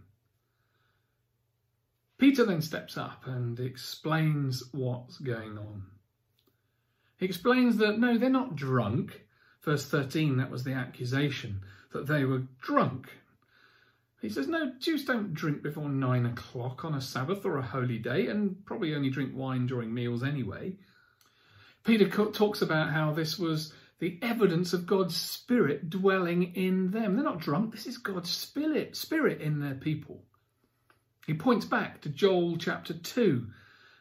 Peter 2.18 2.44
then 2.44 2.62
steps 2.62 2.96
up 2.96 3.26
and 3.26 3.60
explains 3.60 4.62
what's 4.72 5.18
going 5.18 5.58
on. 5.58 5.84
He 7.18 7.26
explains 7.26 7.76
that 7.78 7.98
no, 7.98 8.16
they're 8.16 8.30
not 8.30 8.56
drunk. 8.56 9.22
Verse 9.62 9.84
13, 9.86 10.36
that 10.36 10.50
was 10.50 10.64
the 10.64 10.72
accusation, 10.72 11.60
that 11.92 12.06
they 12.06 12.24
were 12.24 12.44
drunk. 12.62 13.08
He 14.22 14.28
says, 14.28 14.48
no, 14.48 14.72
Jews 14.78 15.04
don't 15.04 15.34
drink 15.34 15.62
before 15.62 15.88
nine 15.88 16.24
o'clock 16.24 16.84
on 16.84 16.94
a 16.94 17.00
Sabbath 17.00 17.44
or 17.44 17.58
a 17.58 17.62
holy 17.62 17.98
day, 17.98 18.28
and 18.28 18.64
probably 18.64 18.94
only 18.94 19.10
drink 19.10 19.32
wine 19.34 19.66
during 19.66 19.92
meals 19.92 20.22
anyway. 20.22 20.76
Peter 21.84 22.08
talks 22.08 22.62
about 22.62 22.90
how 22.90 23.12
this 23.12 23.38
was 23.38 23.72
the 23.98 24.18
evidence 24.22 24.72
of 24.72 24.86
God's 24.86 25.16
Spirit 25.16 25.90
dwelling 25.90 26.54
in 26.54 26.90
them. 26.90 27.14
They're 27.14 27.24
not 27.24 27.40
drunk, 27.40 27.72
this 27.72 27.86
is 27.86 27.98
God's 27.98 28.30
Spirit, 28.30 28.96
Spirit 28.96 29.40
in 29.40 29.60
their 29.60 29.74
people. 29.74 30.22
He 31.26 31.34
points 31.34 31.66
back 31.66 32.00
to 32.02 32.08
Joel 32.08 32.56
chapter 32.56 32.94
2 32.94 33.46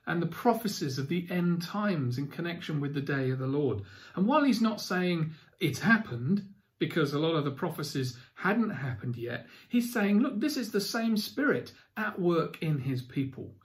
and 0.06 0.22
the 0.22 0.28
prophecies 0.28 1.00
of 1.00 1.08
the 1.08 1.26
end 1.32 1.64
times 1.64 2.20
in 2.20 2.28
connection 2.28 2.80
with 2.80 2.94
the 2.94 3.02
day 3.02 3.32
of 3.32 3.40
the 3.40 3.48
Lord. 3.48 3.82
And 4.16 4.28
while 4.28 4.44
he's 4.44 4.62
not 4.62 4.80
saying 4.80 5.32
it's 5.60 5.80
happened, 5.80 6.48
because 6.78 7.14
a 7.14 7.20
lot 7.20 7.36
of 7.36 7.44
the 7.44 7.52
prophecies 7.52 8.16
hadn't 8.36 8.70
happened 8.70 9.16
yet, 9.16 9.48
he's 9.70 9.92
saying, 9.92 10.20
look, 10.20 10.40
this 10.40 10.56
is 10.56 10.72
the 10.72 10.82
same 10.82 11.18
spirit 11.18 11.72
at 11.98 12.20
work 12.20 12.62
in 12.62 12.78
his 12.78 13.02
people. 13.02 13.56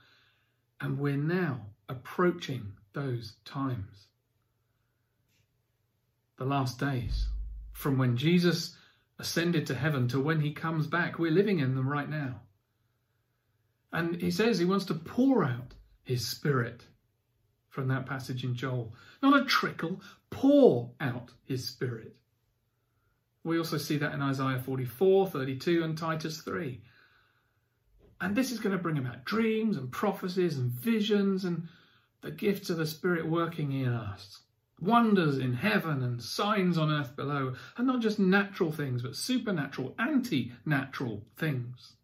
And 0.80 0.98
we're 0.98 1.16
now 1.18 1.60
approaching 1.90 2.72
those 2.94 3.36
times. 3.44 4.06
The 6.38 6.46
last 6.46 6.80
days, 6.80 7.26
from 7.72 7.98
when 7.98 8.16
Jesus 8.16 8.74
ascended 9.18 9.66
to 9.66 9.74
heaven 9.74 10.08
to 10.08 10.18
when 10.18 10.40
he 10.40 10.52
comes 10.52 10.86
back, 10.86 11.18
we're 11.18 11.30
living 11.30 11.58
in 11.58 11.74
them 11.74 11.86
right 11.86 12.08
now. 12.08 12.40
And 13.92 14.20
he 14.20 14.30
says 14.30 14.58
he 14.58 14.64
wants 14.64 14.84
to 14.86 14.94
pour 14.94 15.44
out 15.44 15.74
his 16.02 16.26
spirit 16.26 16.84
from 17.68 17.88
that 17.88 18.06
passage 18.06 18.44
in 18.44 18.54
Joel. 18.54 18.94
Not 19.22 19.40
a 19.40 19.44
trickle, 19.44 20.00
pour 20.30 20.92
out 21.00 21.32
his 21.44 21.66
spirit. 21.66 22.16
We 23.42 23.58
also 23.58 23.78
see 23.78 23.96
that 23.98 24.12
in 24.12 24.22
Isaiah 24.22 24.58
44, 24.58 25.28
32, 25.28 25.82
and 25.82 25.96
Titus 25.96 26.42
3. 26.42 26.80
And 28.20 28.36
this 28.36 28.52
is 28.52 28.60
going 28.60 28.76
to 28.76 28.82
bring 28.82 28.98
about 28.98 29.24
dreams 29.24 29.76
and 29.76 29.90
prophecies 29.90 30.58
and 30.58 30.70
visions 30.70 31.44
and 31.44 31.68
the 32.20 32.30
gifts 32.30 32.68
of 32.68 32.76
the 32.76 32.86
Spirit 32.86 33.26
working 33.26 33.72
in 33.72 33.88
us. 33.88 34.42
Wonders 34.78 35.38
in 35.38 35.54
heaven 35.54 36.02
and 36.02 36.22
signs 36.22 36.76
on 36.78 36.90
earth 36.90 37.16
below, 37.16 37.54
and 37.76 37.86
not 37.86 38.00
just 38.00 38.18
natural 38.18 38.72
things, 38.72 39.02
but 39.02 39.16
supernatural, 39.16 39.94
anti 39.98 40.52
natural 40.64 41.22
things. 41.36 41.94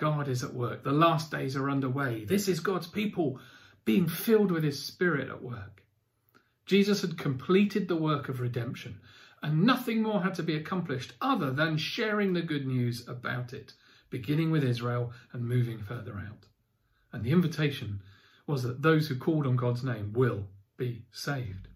God 0.00 0.28
is 0.28 0.42
at 0.42 0.54
work. 0.54 0.82
The 0.82 0.92
last 0.92 1.30
days 1.30 1.56
are 1.56 1.68
underway. 1.68 2.24
This 2.24 2.48
is 2.48 2.58
God's 2.58 2.86
people 2.86 3.38
being 3.84 4.08
filled 4.08 4.50
with 4.50 4.64
his 4.64 4.82
spirit 4.82 5.28
at 5.28 5.42
work. 5.42 5.84
Jesus 6.64 7.02
had 7.02 7.18
completed 7.18 7.86
the 7.86 7.96
work 7.96 8.30
of 8.30 8.40
redemption, 8.40 8.98
and 9.42 9.66
nothing 9.66 10.02
more 10.02 10.22
had 10.22 10.34
to 10.36 10.42
be 10.42 10.56
accomplished 10.56 11.12
other 11.20 11.50
than 11.50 11.76
sharing 11.76 12.32
the 12.32 12.40
good 12.40 12.66
news 12.66 13.06
about 13.06 13.52
it, 13.52 13.74
beginning 14.08 14.50
with 14.50 14.64
Israel 14.64 15.12
and 15.34 15.46
moving 15.46 15.82
further 15.82 16.14
out. 16.14 16.46
And 17.12 17.22
the 17.22 17.32
invitation 17.32 18.00
was 18.46 18.62
that 18.62 18.80
those 18.80 19.08
who 19.08 19.16
called 19.16 19.46
on 19.46 19.56
God's 19.56 19.84
name 19.84 20.14
will 20.14 20.46
be 20.78 21.04
saved. 21.12 21.68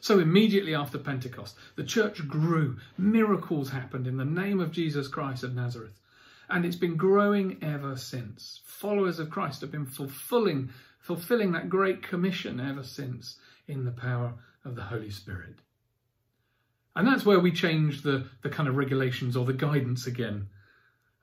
So 0.00 0.18
immediately 0.18 0.74
after 0.74 0.98
Pentecost, 0.98 1.56
the 1.76 1.84
church 1.84 2.26
grew. 2.26 2.78
Miracles 2.98 3.70
happened 3.70 4.08
in 4.08 4.16
the 4.16 4.24
name 4.24 4.58
of 4.58 4.72
Jesus 4.72 5.06
Christ 5.06 5.44
of 5.44 5.54
Nazareth 5.54 6.00
and 6.52 6.66
it's 6.66 6.76
been 6.76 6.96
growing 6.96 7.56
ever 7.62 7.96
since. 7.96 8.60
Followers 8.66 9.18
of 9.18 9.30
Christ 9.30 9.62
have 9.62 9.72
been 9.72 9.86
fulfilling, 9.86 10.70
fulfilling 11.00 11.52
that 11.52 11.70
great 11.70 12.02
commission 12.02 12.60
ever 12.60 12.84
since 12.84 13.36
in 13.66 13.86
the 13.86 13.90
power 13.90 14.34
of 14.64 14.76
the 14.76 14.82
Holy 14.82 15.10
Spirit. 15.10 15.56
And 16.94 17.08
that's 17.08 17.24
where 17.24 17.40
we 17.40 17.52
change 17.52 18.02
the, 18.02 18.26
the 18.42 18.50
kind 18.50 18.68
of 18.68 18.76
regulations 18.76 19.34
or 19.34 19.46
the 19.46 19.54
guidance 19.54 20.06
again. 20.06 20.48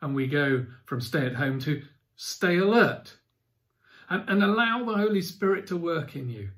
And 0.02 0.16
we 0.16 0.26
go 0.26 0.66
from 0.86 1.00
stay 1.00 1.28
at 1.28 1.36
home 1.36 1.60
to 1.60 1.84
stay 2.16 2.58
alert 2.58 3.16
and, 4.10 4.28
and 4.28 4.44
allow 4.44 4.84
the 4.84 4.98
Holy 4.98 5.22
Spirit 5.22 5.68
to 5.68 5.78
work 5.78 6.16
in 6.16 6.28
you, 6.28 6.50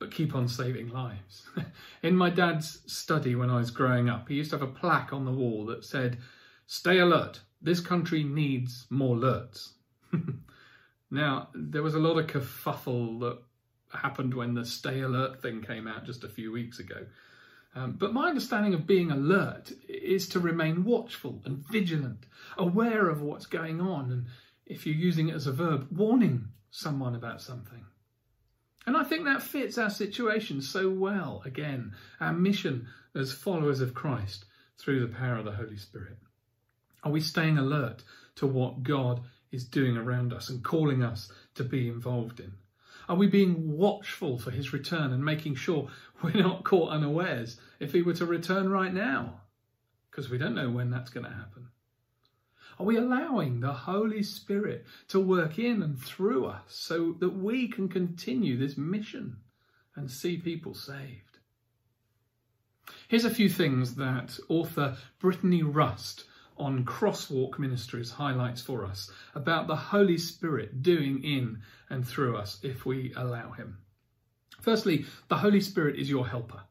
but 0.00 0.10
keep 0.10 0.34
on 0.34 0.48
saving 0.48 0.88
lives. 0.88 1.48
in 2.02 2.16
my 2.16 2.28
dad's 2.28 2.80
study 2.92 3.36
when 3.36 3.50
I 3.50 3.58
was 3.58 3.70
growing 3.70 4.08
up, 4.08 4.28
he 4.28 4.34
used 4.34 4.50
to 4.50 4.58
have 4.58 4.68
a 4.68 4.72
plaque 4.72 5.12
on 5.12 5.24
the 5.24 5.30
wall 5.30 5.64
that 5.66 5.84
said, 5.84 6.18
Stay 6.66 6.98
alert, 6.98 7.40
this 7.64 7.80
country 7.80 8.22
needs 8.22 8.86
more 8.90 9.16
alerts. 9.16 9.70
now, 11.10 11.48
there 11.54 11.82
was 11.82 11.94
a 11.94 11.98
lot 11.98 12.18
of 12.18 12.26
kerfuffle 12.26 13.20
that 13.20 13.38
happened 13.98 14.34
when 14.34 14.54
the 14.54 14.64
stay 14.64 15.00
alert 15.00 15.40
thing 15.40 15.62
came 15.62 15.88
out 15.88 16.04
just 16.04 16.24
a 16.24 16.28
few 16.28 16.52
weeks 16.52 16.78
ago. 16.78 17.06
Um, 17.74 17.92
but 17.92 18.12
my 18.12 18.28
understanding 18.28 18.74
of 18.74 18.86
being 18.86 19.10
alert 19.10 19.72
is 19.88 20.28
to 20.28 20.40
remain 20.40 20.84
watchful 20.84 21.42
and 21.44 21.66
vigilant, 21.66 22.26
aware 22.56 23.08
of 23.08 23.22
what's 23.22 23.46
going 23.46 23.80
on, 23.80 24.12
and 24.12 24.26
if 24.66 24.86
you're 24.86 24.94
using 24.94 25.28
it 25.28 25.34
as 25.34 25.46
a 25.46 25.52
verb, 25.52 25.88
warning 25.90 26.48
someone 26.70 27.14
about 27.14 27.40
something. 27.40 27.84
And 28.86 28.96
I 28.96 29.04
think 29.04 29.24
that 29.24 29.42
fits 29.42 29.78
our 29.78 29.90
situation 29.90 30.60
so 30.60 30.90
well, 30.90 31.42
again, 31.46 31.94
our 32.20 32.32
mission 32.32 32.88
as 33.14 33.32
followers 33.32 33.80
of 33.80 33.94
Christ 33.94 34.44
through 34.78 35.00
the 35.00 35.14
power 35.14 35.36
of 35.36 35.46
the 35.46 35.52
Holy 35.52 35.78
Spirit. 35.78 36.18
Are 37.04 37.10
we 37.10 37.20
staying 37.20 37.58
alert 37.58 38.02
to 38.36 38.46
what 38.46 38.82
God 38.82 39.20
is 39.52 39.64
doing 39.64 39.96
around 39.96 40.32
us 40.32 40.48
and 40.48 40.64
calling 40.64 41.02
us 41.02 41.30
to 41.54 41.62
be 41.62 41.86
involved 41.86 42.40
in? 42.40 42.54
Are 43.08 43.16
we 43.16 43.26
being 43.26 43.76
watchful 43.76 44.38
for 44.38 44.50
his 44.50 44.72
return 44.72 45.12
and 45.12 45.22
making 45.22 45.56
sure 45.56 45.88
we're 46.22 46.42
not 46.42 46.64
caught 46.64 46.90
unawares 46.90 47.58
if 47.78 47.92
he 47.92 48.02
were 48.02 48.14
to 48.14 48.26
return 48.26 48.70
right 48.70 48.92
now? 48.92 49.42
Because 50.10 50.30
we 50.30 50.38
don't 50.38 50.54
know 50.54 50.70
when 50.70 50.90
that's 50.90 51.10
going 51.10 51.26
to 51.26 51.32
happen. 51.32 51.68
Are 52.78 52.86
we 52.86 52.96
allowing 52.96 53.60
the 53.60 53.72
Holy 53.72 54.22
Spirit 54.22 54.86
to 55.08 55.20
work 55.20 55.58
in 55.58 55.82
and 55.82 56.00
through 56.00 56.46
us 56.46 56.62
so 56.68 57.12
that 57.20 57.36
we 57.36 57.68
can 57.68 57.88
continue 57.88 58.56
this 58.56 58.76
mission 58.76 59.36
and 59.94 60.10
see 60.10 60.38
people 60.38 60.74
saved? 60.74 61.38
Here's 63.06 63.24
a 63.24 63.30
few 63.30 63.48
things 63.48 63.94
that 63.96 64.38
author 64.48 64.96
Brittany 65.20 65.62
Rust 65.62 66.24
on 66.56 66.84
Crosswalk 66.84 67.58
Ministries 67.58 68.10
highlights 68.10 68.62
for 68.62 68.84
us 68.84 69.10
about 69.34 69.66
the 69.66 69.76
Holy 69.76 70.18
Spirit 70.18 70.82
doing 70.82 71.22
in 71.22 71.62
and 71.90 72.06
through 72.06 72.36
us 72.36 72.58
if 72.62 72.86
we 72.86 73.12
allow 73.16 73.52
Him. 73.52 73.78
Firstly, 74.60 75.06
the 75.28 75.36
Holy 75.36 75.60
Spirit 75.60 75.96
is 75.96 76.08
your 76.08 76.26
helper. 76.26 76.62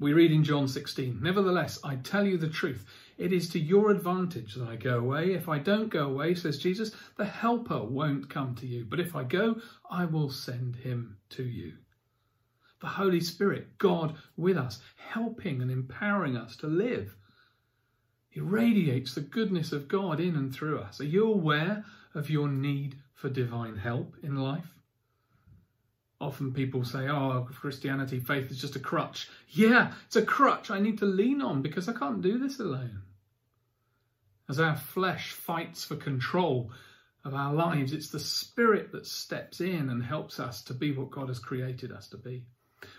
We 0.00 0.12
read 0.12 0.30
in 0.30 0.44
John 0.44 0.68
16, 0.68 1.18
Nevertheless, 1.20 1.80
I 1.82 1.96
tell 1.96 2.24
you 2.24 2.38
the 2.38 2.48
truth. 2.48 2.86
It 3.16 3.32
is 3.32 3.48
to 3.50 3.58
your 3.58 3.90
advantage 3.90 4.54
that 4.54 4.68
I 4.68 4.76
go 4.76 5.00
away. 5.00 5.32
If 5.32 5.48
I 5.48 5.58
don't 5.58 5.88
go 5.88 6.06
away, 6.06 6.36
says 6.36 6.60
Jesus, 6.60 6.92
the 7.16 7.24
Helper 7.24 7.82
won't 7.82 8.30
come 8.30 8.54
to 8.56 8.66
you. 8.68 8.84
But 8.84 9.00
if 9.00 9.16
I 9.16 9.24
go, 9.24 9.60
I 9.90 10.04
will 10.04 10.30
send 10.30 10.76
him 10.76 11.16
to 11.30 11.42
you. 11.42 11.72
The 12.80 12.86
Holy 12.86 13.20
Spirit, 13.20 13.76
God 13.78 14.14
with 14.36 14.56
us, 14.56 14.80
helping 14.94 15.62
and 15.62 15.70
empowering 15.72 16.36
us 16.36 16.54
to 16.58 16.68
live. 16.68 17.16
He 18.38 18.42
radiates 18.42 19.16
the 19.16 19.20
goodness 19.20 19.72
of 19.72 19.88
God 19.88 20.20
in 20.20 20.36
and 20.36 20.54
through 20.54 20.78
us. 20.78 21.00
Are 21.00 21.04
you 21.04 21.26
aware 21.26 21.84
of 22.14 22.30
your 22.30 22.46
need 22.46 22.96
for 23.12 23.28
divine 23.28 23.76
help 23.76 24.14
in 24.22 24.36
life? 24.36 24.76
Often 26.20 26.52
people 26.52 26.84
say, 26.84 27.08
oh, 27.08 27.48
Christianity, 27.52 28.20
faith 28.20 28.48
is 28.52 28.60
just 28.60 28.76
a 28.76 28.78
crutch. 28.78 29.28
Yeah, 29.48 29.92
it's 30.06 30.14
a 30.14 30.22
crutch 30.22 30.70
I 30.70 30.78
need 30.78 30.98
to 30.98 31.04
lean 31.04 31.42
on 31.42 31.62
because 31.62 31.88
I 31.88 31.94
can't 31.94 32.22
do 32.22 32.38
this 32.38 32.60
alone. 32.60 33.02
As 34.48 34.60
our 34.60 34.76
flesh 34.76 35.32
fights 35.32 35.84
for 35.84 35.96
control 35.96 36.70
of 37.24 37.34
our 37.34 37.52
lives, 37.52 37.92
it's 37.92 38.10
the 38.10 38.20
Spirit 38.20 38.92
that 38.92 39.08
steps 39.08 39.60
in 39.60 39.88
and 39.88 40.00
helps 40.00 40.38
us 40.38 40.62
to 40.62 40.74
be 40.74 40.92
what 40.92 41.10
God 41.10 41.26
has 41.26 41.40
created 41.40 41.90
us 41.90 42.06
to 42.10 42.16
be. 42.16 42.44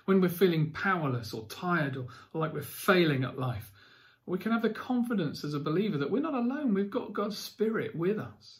When 0.03 0.19
we're 0.19 0.27
feeling 0.27 0.73
powerless 0.73 1.33
or 1.33 1.47
tired 1.47 1.95
or 1.95 2.07
like 2.33 2.53
we're 2.53 2.61
failing 2.61 3.23
at 3.23 3.39
life, 3.39 3.71
we 4.29 4.37
can 4.37 4.51
have 4.51 4.61
the 4.61 4.69
confidence 4.69 5.43
as 5.43 5.55
a 5.55 5.59
believer 5.59 5.97
that 5.97 6.11
we're 6.11 6.21
not 6.21 6.35
alone. 6.35 6.75
We've 6.75 6.91
got 6.91 7.13
God's 7.13 7.35
Spirit 7.35 7.95
with 7.95 8.19
us. 8.19 8.59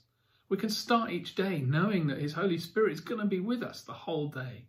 We 0.49 0.57
can 0.57 0.69
start 0.69 1.11
each 1.11 1.35
day 1.35 1.59
knowing 1.59 2.07
that 2.07 2.17
His 2.17 2.33
Holy 2.33 2.57
Spirit 2.57 2.93
is 2.93 3.01
going 3.01 3.21
to 3.21 3.27
be 3.27 3.39
with 3.39 3.61
us 3.61 3.83
the 3.83 3.93
whole 3.93 4.29
day, 4.29 4.65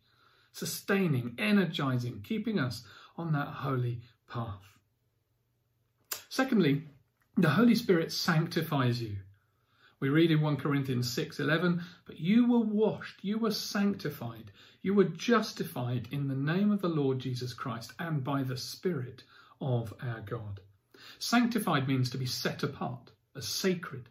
sustaining, 0.52 1.36
energizing, 1.38 2.20
keeping 2.20 2.58
us 2.58 2.84
on 3.16 3.32
that 3.32 3.48
holy 3.48 4.02
path. 4.28 4.76
Secondly, 6.28 6.84
the 7.34 7.48
Holy 7.48 7.74
Spirit 7.74 8.12
sanctifies 8.12 9.00
you. 9.00 9.16
We 10.00 10.10
read 10.10 10.30
in 10.30 10.42
1 10.42 10.58
Corinthians 10.58 11.08
6:11, 11.10 11.82
"But 12.04 12.20
you 12.20 12.46
were 12.46 12.58
washed, 12.60 13.24
you 13.24 13.38
were 13.38 13.52
sanctified, 13.52 14.52
you 14.82 14.92
were 14.92 15.04
justified 15.04 16.08
in 16.10 16.28
the 16.28 16.36
name 16.36 16.70
of 16.70 16.82
the 16.82 16.90
Lord 16.90 17.20
Jesus 17.20 17.54
Christ 17.54 17.94
and 17.98 18.22
by 18.22 18.42
the 18.42 18.58
Spirit 18.58 19.24
of 19.62 19.94
our 20.02 20.20
God." 20.20 20.60
Sanctified 21.18 21.88
means 21.88 22.10
to 22.10 22.18
be 22.18 22.26
set 22.26 22.62
apart, 22.62 23.10
as 23.36 23.46
sacred, 23.46 24.08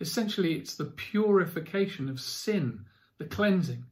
Essentially, 0.00 0.54
it's 0.54 0.74
the 0.74 0.84
purification 0.84 2.08
of 2.08 2.20
sin, 2.20 2.84
the 3.18 3.24
cleansing, 3.24 3.86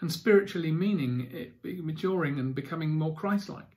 and 0.00 0.10
spiritually 0.10 0.72
meaning 0.72 1.28
it 1.30 1.62
maturing 1.84 2.38
and 2.38 2.54
becoming 2.54 2.90
more 2.90 3.14
Christ 3.14 3.48
like. 3.48 3.76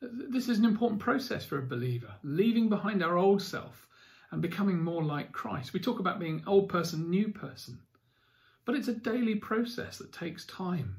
This 0.00 0.48
is 0.48 0.58
an 0.58 0.64
important 0.64 1.00
process 1.00 1.44
for 1.44 1.58
a 1.58 1.66
believer, 1.66 2.14
leaving 2.22 2.68
behind 2.68 3.02
our 3.02 3.16
old 3.16 3.42
self 3.42 3.86
and 4.30 4.42
becoming 4.42 4.82
more 4.82 5.04
like 5.04 5.32
Christ. 5.32 5.72
We 5.72 5.80
talk 5.80 6.00
about 6.00 6.18
being 6.18 6.42
old 6.46 6.68
person, 6.68 7.08
new 7.08 7.28
person, 7.28 7.78
but 8.64 8.74
it's 8.74 8.88
a 8.88 8.94
daily 8.94 9.36
process 9.36 9.98
that 9.98 10.12
takes 10.12 10.44
time. 10.44 10.96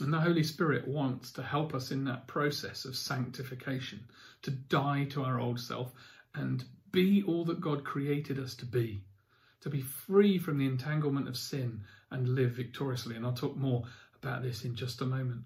And 0.00 0.12
the 0.12 0.20
Holy 0.20 0.42
Spirit 0.42 0.86
wants 0.86 1.32
to 1.32 1.42
help 1.42 1.74
us 1.74 1.90
in 1.90 2.04
that 2.04 2.26
process 2.26 2.84
of 2.84 2.96
sanctification, 2.96 4.04
to 4.42 4.50
die 4.50 5.04
to 5.10 5.24
our 5.24 5.40
old 5.40 5.58
self 5.58 5.92
and 6.34 6.64
be 6.92 7.22
all 7.22 7.44
that 7.46 7.60
God 7.60 7.84
created 7.84 8.38
us 8.38 8.54
to 8.56 8.66
be 8.66 9.02
to 9.66 9.70
be 9.70 9.82
free 9.82 10.38
from 10.38 10.58
the 10.58 10.64
entanglement 10.64 11.26
of 11.26 11.36
sin 11.36 11.80
and 12.12 12.28
live 12.28 12.52
victoriously. 12.52 13.16
And 13.16 13.26
I'll 13.26 13.32
talk 13.32 13.56
more 13.56 13.82
about 14.14 14.44
this 14.44 14.64
in 14.64 14.76
just 14.76 15.00
a 15.00 15.04
moment. 15.06 15.42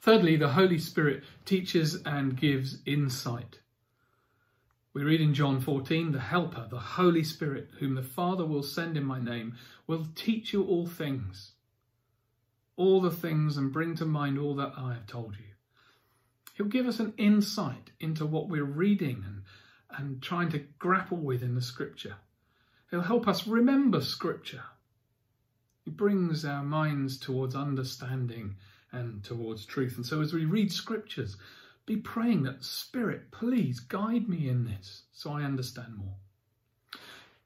Thirdly, 0.00 0.36
the 0.36 0.50
Holy 0.50 0.78
Spirit 0.78 1.24
teaches 1.44 2.00
and 2.06 2.36
gives 2.36 2.78
insight. 2.86 3.58
We 4.92 5.02
read 5.02 5.20
in 5.20 5.34
John 5.34 5.60
14, 5.60 6.12
the 6.12 6.20
Helper, 6.20 6.68
the 6.70 6.78
Holy 6.78 7.24
Spirit, 7.24 7.70
whom 7.80 7.96
the 7.96 8.02
Father 8.04 8.46
will 8.46 8.62
send 8.62 8.96
in 8.96 9.04
my 9.04 9.18
name, 9.18 9.56
will 9.88 10.06
teach 10.14 10.52
you 10.52 10.62
all 10.62 10.86
things, 10.86 11.53
all 12.76 13.00
the 13.00 13.10
things, 13.10 13.56
and 13.56 13.72
bring 13.72 13.94
to 13.96 14.04
mind 14.04 14.38
all 14.38 14.54
that 14.56 14.72
I 14.76 14.94
have 14.94 15.06
told 15.06 15.36
you. 15.36 15.54
He'll 16.54 16.66
give 16.66 16.86
us 16.86 17.00
an 17.00 17.14
insight 17.16 17.90
into 18.00 18.26
what 18.26 18.48
we're 18.48 18.64
reading 18.64 19.24
and, 19.26 19.42
and 19.90 20.22
trying 20.22 20.50
to 20.50 20.64
grapple 20.78 21.18
with 21.18 21.42
in 21.42 21.54
the 21.54 21.62
scripture. 21.62 22.16
He'll 22.94 23.02
help 23.02 23.26
us 23.26 23.48
remember 23.48 24.00
Scripture. 24.00 24.62
He 25.84 25.90
brings 25.90 26.44
our 26.44 26.62
minds 26.62 27.18
towards 27.18 27.56
understanding 27.56 28.54
and 28.92 29.24
towards 29.24 29.66
truth. 29.66 29.96
And 29.96 30.06
so 30.06 30.20
as 30.20 30.32
we 30.32 30.44
read 30.44 30.70
Scriptures, 30.70 31.36
be 31.86 31.96
praying 31.96 32.44
that 32.44 32.62
Spirit, 32.62 33.32
please 33.32 33.80
guide 33.80 34.28
me 34.28 34.48
in 34.48 34.64
this 34.64 35.02
so 35.12 35.32
I 35.32 35.42
understand 35.42 35.96
more. 35.96 36.14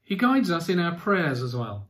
He 0.03 0.15
guides 0.15 0.51
us 0.51 0.69
in 0.69 0.79
our 0.79 0.95
prayers 0.95 1.41
as 1.41 1.55
well. 1.55 1.87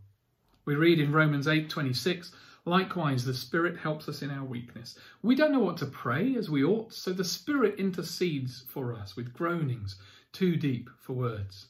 We 0.64 0.76
read 0.76 1.02
in 1.02 1.12
Romans 1.12 1.46
8:26, 1.46 2.32
likewise 2.70 3.26
the 3.26 3.34
Spirit 3.34 3.78
helps 3.78 4.08
us 4.08 4.22
in 4.22 4.30
our 4.30 4.46
weakness. 4.46 4.98
We 5.22 5.36
don't 5.36 5.52
know 5.52 5.60
what 5.60 5.78
to 5.78 5.86
pray 5.86 6.36
as 6.36 6.50
we 6.50 6.64
ought, 6.64 6.94
so 6.94 7.12
the 7.12 7.24
Spirit 7.24 7.80
intercedes 7.80 8.64
for 8.70 8.94
us 8.94 9.16
with 9.16 9.34
groanings 9.34 9.98
too 10.32 10.56
deep 10.56 10.90
for 11.00 11.14
words. 11.14 11.68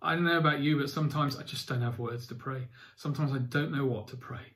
I 0.00 0.14
don't 0.14 0.24
know 0.24 0.38
about 0.38 0.60
you, 0.60 0.78
but 0.78 0.90
sometimes 0.90 1.36
I 1.36 1.42
just 1.42 1.68
don't 1.68 1.82
have 1.82 1.98
words 1.98 2.26
to 2.28 2.34
pray. 2.34 2.68
Sometimes 2.96 3.32
I 3.32 3.38
don't 3.38 3.72
know 3.72 3.86
what 3.86 4.08
to 4.08 4.16
pray. 4.16 4.54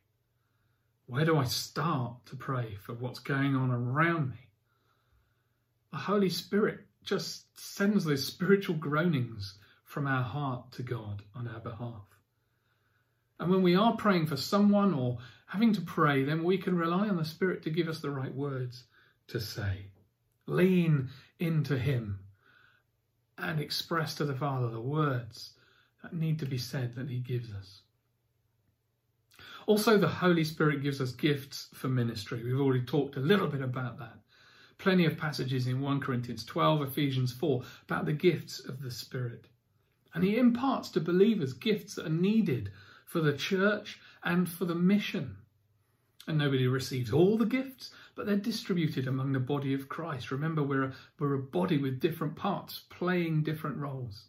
Where 1.07 1.25
do 1.25 1.37
I 1.37 1.45
start 1.45 2.25
to 2.27 2.37
pray 2.37 2.77
for 2.81 2.95
what's 2.95 3.19
going 3.19 3.57
on 3.57 3.71
around 3.73 4.31
me? 4.31 4.49
The 5.91 5.99
Holy 5.99 6.31
Spirit 6.31 6.81
just 7.03 7.47
sends 7.59 8.05
those 8.05 8.25
spiritual 8.25 8.77
groanings 8.77 9.59
from 9.85 10.07
our 10.07 10.23
heart 10.23 10.71
to 10.73 10.85
God 10.85 11.23
on 11.35 11.49
our 11.49 11.59
behalf. 11.59 12.07
And 13.41 13.51
when 13.51 13.63
we 13.63 13.75
are 13.75 13.97
praying 13.97 14.27
for 14.27 14.37
someone 14.37 14.93
or 14.93 15.17
having 15.47 15.73
to 15.73 15.81
pray, 15.81 16.25
then 16.25 16.45
we 16.45 16.59
can 16.59 16.77
rely 16.77 17.09
on 17.09 17.17
the 17.17 17.25
Spirit 17.25 17.63
to 17.63 17.71
give 17.71 17.89
us 17.89 18.01
the 18.01 18.11
right 18.11 18.35
words 18.35 18.85
to 19.29 19.41
say. 19.41 19.87
Lean 20.47 21.09
into 21.39 21.79
Him 21.79 22.21
and 23.39 23.59
express 23.59 24.15
to 24.17 24.27
the 24.27 24.35
Father 24.35 24.69
the 24.69 24.81
words 24.81 25.55
that 26.03 26.13
need 26.13 26.39
to 26.39 26.47
be 26.47 26.59
said 26.59 26.95
that 26.95 27.09
He 27.09 27.19
gives 27.19 27.51
us. 27.55 27.81
Also, 29.67 29.97
the 29.97 30.07
Holy 30.07 30.45
Spirit 30.45 30.83
gives 30.83 31.01
us 31.01 31.13
gifts 31.13 31.69
for 31.73 31.89
ministry. 31.89 32.45
We've 32.45 32.61
already 32.61 32.85
talked 32.85 33.17
a 33.17 33.21
little 33.21 33.49
bit 33.49 33.63
about 33.63 33.99
that. 34.01 34.19
Plenty 34.77 35.07
of 35.07 35.17
passages 35.17 35.67
in 35.67 35.81
1 35.81 36.01
Corinthians 36.01 36.45
12, 36.45 36.83
Ephesians 36.83 37.33
4 37.33 37.63
about 37.85 38.05
the 38.05 38.13
gifts 38.13 38.61
of 38.61 38.83
the 38.83 38.91
Spirit. 38.91 39.47
And 40.13 40.23
He 40.23 40.37
imparts 40.37 40.91
to 40.91 41.01
believers 41.01 41.55
gifts 41.55 41.95
that 41.95 42.07
are 42.07 42.11
needed 42.11 42.71
for 43.11 43.21
the 43.21 43.33
church 43.33 43.99
and 44.23 44.49
for 44.49 44.67
the 44.67 44.75
mission. 44.75 45.37
And 46.29 46.39
nobody 46.39 46.69
receives 46.69 47.13
all 47.13 47.37
the 47.37 47.45
gifts, 47.45 47.91
but 48.15 48.25
they're 48.25 48.37
distributed 48.37 49.09
among 49.09 49.33
the 49.33 49.41
body 49.41 49.75
of 49.75 49.89
Christ. 49.89 50.31
Remember, 50.31 50.63
we're 50.63 50.85
a, 50.85 50.93
we're 51.19 51.35
a 51.35 51.43
body 51.43 51.77
with 51.77 51.99
different 51.99 52.37
parts 52.37 52.83
playing 52.89 53.43
different 53.43 53.79
roles. 53.79 54.27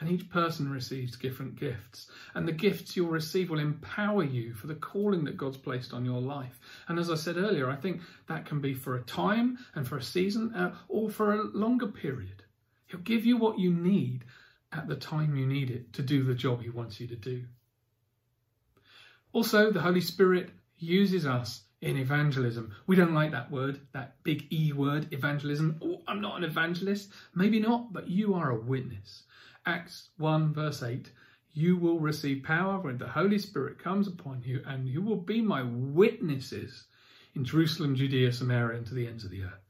And 0.00 0.10
each 0.10 0.30
person 0.30 0.70
receives 0.70 1.18
different 1.18 1.56
gifts. 1.56 2.10
And 2.34 2.48
the 2.48 2.52
gifts 2.52 2.96
you'll 2.96 3.10
receive 3.10 3.50
will 3.50 3.58
empower 3.58 4.24
you 4.24 4.54
for 4.54 4.68
the 4.68 4.76
calling 4.76 5.24
that 5.24 5.36
God's 5.36 5.58
placed 5.58 5.92
on 5.92 6.06
your 6.06 6.20
life. 6.20 6.58
And 6.86 6.98
as 6.98 7.10
I 7.10 7.14
said 7.14 7.36
earlier, 7.36 7.68
I 7.68 7.76
think 7.76 8.00
that 8.26 8.46
can 8.46 8.62
be 8.62 8.72
for 8.72 8.96
a 8.96 9.02
time 9.02 9.58
and 9.74 9.86
for 9.86 9.98
a 9.98 10.02
season 10.02 10.54
uh, 10.54 10.74
or 10.88 11.10
for 11.10 11.34
a 11.34 11.42
longer 11.42 11.88
period. 11.88 12.44
He'll 12.86 13.00
give 13.00 13.26
you 13.26 13.36
what 13.36 13.58
you 13.58 13.70
need 13.70 14.24
at 14.72 14.88
the 14.88 14.96
time 14.96 15.36
you 15.36 15.46
need 15.46 15.70
it 15.70 15.92
to 15.94 16.02
do 16.02 16.22
the 16.22 16.34
job 16.34 16.62
He 16.62 16.70
wants 16.70 17.00
you 17.00 17.06
to 17.08 17.16
do. 17.16 17.44
Also, 19.32 19.70
the 19.70 19.80
Holy 19.80 20.00
Spirit 20.00 20.50
uses 20.78 21.26
us 21.26 21.62
in 21.80 21.96
evangelism. 21.96 22.74
We 22.86 22.96
don't 22.96 23.14
like 23.14 23.30
that 23.32 23.50
word, 23.50 23.80
that 23.92 24.22
big 24.24 24.46
E 24.50 24.72
word, 24.72 25.12
evangelism. 25.12 25.78
Oh, 25.82 26.02
I'm 26.08 26.20
not 26.20 26.38
an 26.38 26.44
evangelist. 26.44 27.10
Maybe 27.34 27.60
not, 27.60 27.92
but 27.92 28.08
you 28.08 28.34
are 28.34 28.50
a 28.50 28.60
witness. 28.60 29.24
Acts 29.66 30.08
1, 30.16 30.54
verse 30.54 30.82
8 30.82 31.10
You 31.52 31.76
will 31.76 32.00
receive 32.00 32.42
power 32.42 32.80
when 32.80 32.98
the 32.98 33.08
Holy 33.08 33.38
Spirit 33.38 33.78
comes 33.78 34.08
upon 34.08 34.42
you, 34.44 34.62
and 34.66 34.88
you 34.88 35.02
will 35.02 35.20
be 35.20 35.40
my 35.40 35.62
witnesses 35.62 36.84
in 37.34 37.44
Jerusalem, 37.44 37.94
Judea, 37.94 38.32
Samaria, 38.32 38.78
and 38.78 38.86
to 38.86 38.94
the 38.94 39.06
ends 39.06 39.24
of 39.24 39.30
the 39.30 39.44
earth. 39.44 39.60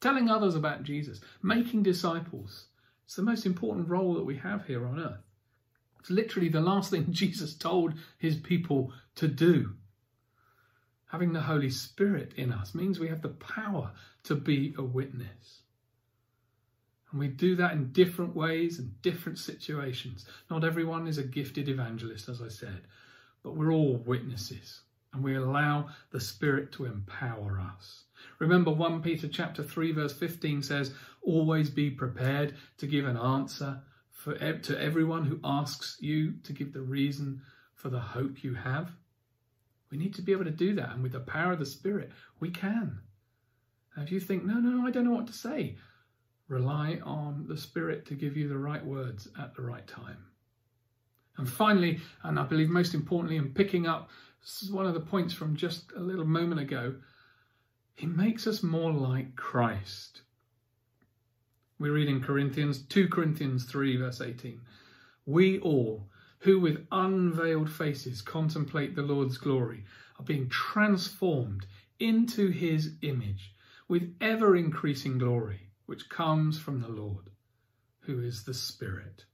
Telling 0.00 0.30
others 0.30 0.56
about 0.56 0.82
Jesus, 0.82 1.20
making 1.42 1.82
disciples. 1.82 2.66
It's 3.04 3.16
the 3.16 3.22
most 3.22 3.44
important 3.44 3.88
role 3.88 4.14
that 4.14 4.24
we 4.24 4.36
have 4.38 4.66
here 4.66 4.86
on 4.86 4.98
earth. 4.98 5.20
It's 6.00 6.10
literally 6.10 6.48
the 6.48 6.60
last 6.60 6.90
thing 6.90 7.06
Jesus 7.10 7.54
told 7.54 7.94
his 8.18 8.36
people 8.36 8.92
to 9.16 9.28
do 9.28 9.74
Having 11.10 11.32
the 11.32 11.40
Holy 11.40 11.70
Spirit 11.70 12.34
in 12.36 12.52
us 12.52 12.72
means 12.72 13.00
we 13.00 13.08
have 13.08 13.22
the 13.22 13.30
power 13.30 13.90
to 14.22 14.36
be 14.36 14.74
a 14.78 14.82
witness. 14.82 15.62
And 17.10 17.18
we 17.18 17.26
do 17.26 17.56
that 17.56 17.72
in 17.72 17.90
different 17.90 18.36
ways 18.36 18.78
and 18.78 19.02
different 19.02 19.38
situations. 19.38 20.24
Not 20.48 20.62
everyone 20.62 21.08
is 21.08 21.18
a 21.18 21.24
gifted 21.24 21.68
evangelist, 21.68 22.28
as 22.28 22.40
I 22.40 22.46
said, 22.46 22.82
but 23.42 23.56
we're 23.56 23.72
all 23.72 23.96
witnesses 24.06 24.82
and 25.12 25.24
we 25.24 25.34
allow 25.34 25.88
the 26.12 26.20
Spirit 26.20 26.70
to 26.72 26.84
empower 26.84 27.60
us. 27.60 28.04
Remember 28.38 28.70
1 28.70 29.02
Peter 29.02 29.26
chapter 29.26 29.64
3 29.64 29.90
verse 29.90 30.12
15 30.12 30.62
says, 30.62 30.94
always 31.22 31.70
be 31.70 31.90
prepared 31.90 32.54
to 32.78 32.86
give 32.86 33.04
an 33.04 33.16
answer 33.16 33.82
for, 34.20 34.34
to 34.34 34.82
everyone 34.82 35.24
who 35.24 35.40
asks 35.42 35.96
you 35.98 36.34
to 36.44 36.52
give 36.52 36.74
the 36.74 36.82
reason 36.82 37.40
for 37.74 37.88
the 37.88 37.98
hope 37.98 38.44
you 38.44 38.54
have. 38.54 38.90
We 39.90 39.96
need 39.96 40.14
to 40.16 40.22
be 40.22 40.32
able 40.32 40.44
to 40.44 40.50
do 40.50 40.74
that. 40.74 40.90
And 40.90 41.02
with 41.02 41.12
the 41.12 41.20
power 41.20 41.52
of 41.52 41.58
the 41.58 41.64
Spirit, 41.64 42.12
we 42.38 42.50
can. 42.50 43.00
And 43.94 44.04
if 44.04 44.12
you 44.12 44.20
think, 44.20 44.44
no, 44.44 44.54
no, 44.54 44.86
I 44.86 44.90
don't 44.90 45.04
know 45.04 45.12
what 45.12 45.26
to 45.28 45.32
say, 45.32 45.76
rely 46.48 47.00
on 47.02 47.46
the 47.48 47.56
Spirit 47.56 48.04
to 48.06 48.14
give 48.14 48.36
you 48.36 48.46
the 48.46 48.58
right 48.58 48.84
words 48.84 49.26
at 49.40 49.54
the 49.54 49.62
right 49.62 49.86
time. 49.86 50.18
And 51.38 51.48
finally, 51.48 52.00
and 52.22 52.38
I 52.38 52.42
believe 52.42 52.68
most 52.68 52.92
importantly, 52.92 53.36
in 53.38 53.54
picking 53.54 53.86
up 53.86 54.10
one 54.70 54.84
of 54.84 54.92
the 54.92 55.00
points 55.00 55.32
from 55.32 55.56
just 55.56 55.92
a 55.96 56.00
little 56.00 56.26
moment 56.26 56.60
ago, 56.60 56.94
he 57.94 58.06
makes 58.06 58.46
us 58.46 58.62
more 58.62 58.92
like 58.92 59.34
Christ. 59.34 60.20
We 61.80 61.88
read 61.88 62.08
in 62.08 62.20
Corinthians, 62.20 62.82
2 62.82 63.08
Corinthians 63.08 63.64
3, 63.64 63.96
verse 63.96 64.20
18. 64.20 64.60
We 65.24 65.58
all, 65.60 66.10
who 66.40 66.60
with 66.60 66.86
unveiled 66.92 67.70
faces 67.70 68.20
contemplate 68.20 68.94
the 68.94 69.02
Lord's 69.02 69.38
glory, 69.38 69.86
are 70.18 70.24
being 70.24 70.50
transformed 70.50 71.64
into 71.98 72.50
his 72.50 72.92
image 73.00 73.54
with 73.88 74.14
ever 74.20 74.56
increasing 74.56 75.16
glory, 75.16 75.70
which 75.86 76.10
comes 76.10 76.58
from 76.58 76.82
the 76.82 76.88
Lord, 76.88 77.30
who 78.00 78.20
is 78.20 78.44
the 78.44 78.52
Spirit. 78.52 79.24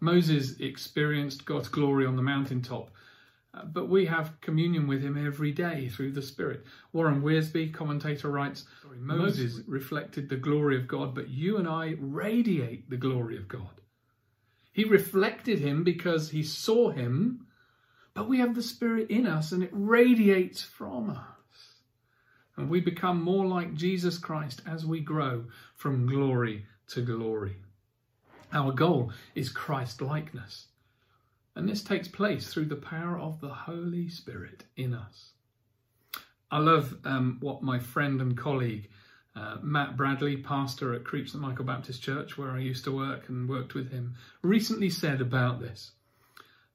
Moses 0.00 0.58
experienced 0.58 1.44
God's 1.44 1.68
glory 1.68 2.04
on 2.04 2.16
the 2.16 2.22
mountaintop, 2.22 2.90
but 3.64 3.88
we 3.88 4.06
have 4.06 4.40
communion 4.40 4.86
with 4.86 5.02
him 5.02 5.16
every 5.16 5.52
day 5.52 5.88
through 5.88 6.12
the 6.12 6.22
Spirit. 6.22 6.64
Warren 6.92 7.22
Wiersbe, 7.22 7.72
commentator, 7.72 8.30
writes 8.30 8.64
Moses 8.98 9.60
reflected 9.66 10.28
the 10.28 10.36
glory 10.36 10.76
of 10.76 10.88
God, 10.88 11.14
but 11.14 11.28
you 11.28 11.56
and 11.56 11.68
I 11.68 11.96
radiate 11.98 12.90
the 12.90 12.96
glory 12.96 13.36
of 13.36 13.48
God. 13.48 13.80
He 14.72 14.84
reflected 14.84 15.58
him 15.58 15.84
because 15.84 16.30
he 16.30 16.42
saw 16.42 16.90
him, 16.90 17.46
but 18.14 18.28
we 18.28 18.38
have 18.38 18.54
the 18.54 18.62
Spirit 18.62 19.10
in 19.10 19.26
us 19.26 19.52
and 19.52 19.62
it 19.62 19.70
radiates 19.72 20.62
from 20.62 21.10
us. 21.10 21.76
And 22.56 22.68
we 22.68 22.80
become 22.80 23.22
more 23.22 23.46
like 23.46 23.74
Jesus 23.74 24.18
Christ 24.18 24.62
as 24.66 24.84
we 24.84 25.00
grow 25.00 25.44
from 25.76 26.06
glory 26.06 26.66
to 26.88 27.02
glory. 27.02 27.56
Our 28.52 28.72
goal 28.72 29.12
is 29.34 29.50
Christ 29.50 30.00
likeness. 30.00 30.68
And 31.56 31.68
this 31.68 31.82
takes 31.82 32.06
place 32.06 32.52
through 32.52 32.66
the 32.66 32.76
power 32.76 33.18
of 33.18 33.40
the 33.40 33.48
Holy 33.48 34.08
Spirit 34.08 34.64
in 34.76 34.94
us. 34.94 35.30
I 36.50 36.58
love 36.58 36.94
um, 37.04 37.38
what 37.40 37.62
my 37.62 37.78
friend 37.80 38.20
and 38.20 38.36
colleague 38.36 38.88
uh, 39.36 39.56
Matt 39.62 39.96
Bradley, 39.96 40.38
pastor 40.38 40.94
at 40.94 41.04
Creech 41.04 41.32
St 41.32 41.42
Michael 41.42 41.64
Baptist 41.66 42.02
Church, 42.02 42.38
where 42.38 42.52
I 42.52 42.60
used 42.60 42.84
to 42.84 42.96
work 42.96 43.28
and 43.28 43.48
worked 43.48 43.74
with 43.74 43.90
him, 43.90 44.14
recently 44.42 44.88
said 44.88 45.20
about 45.20 45.60
this. 45.60 45.92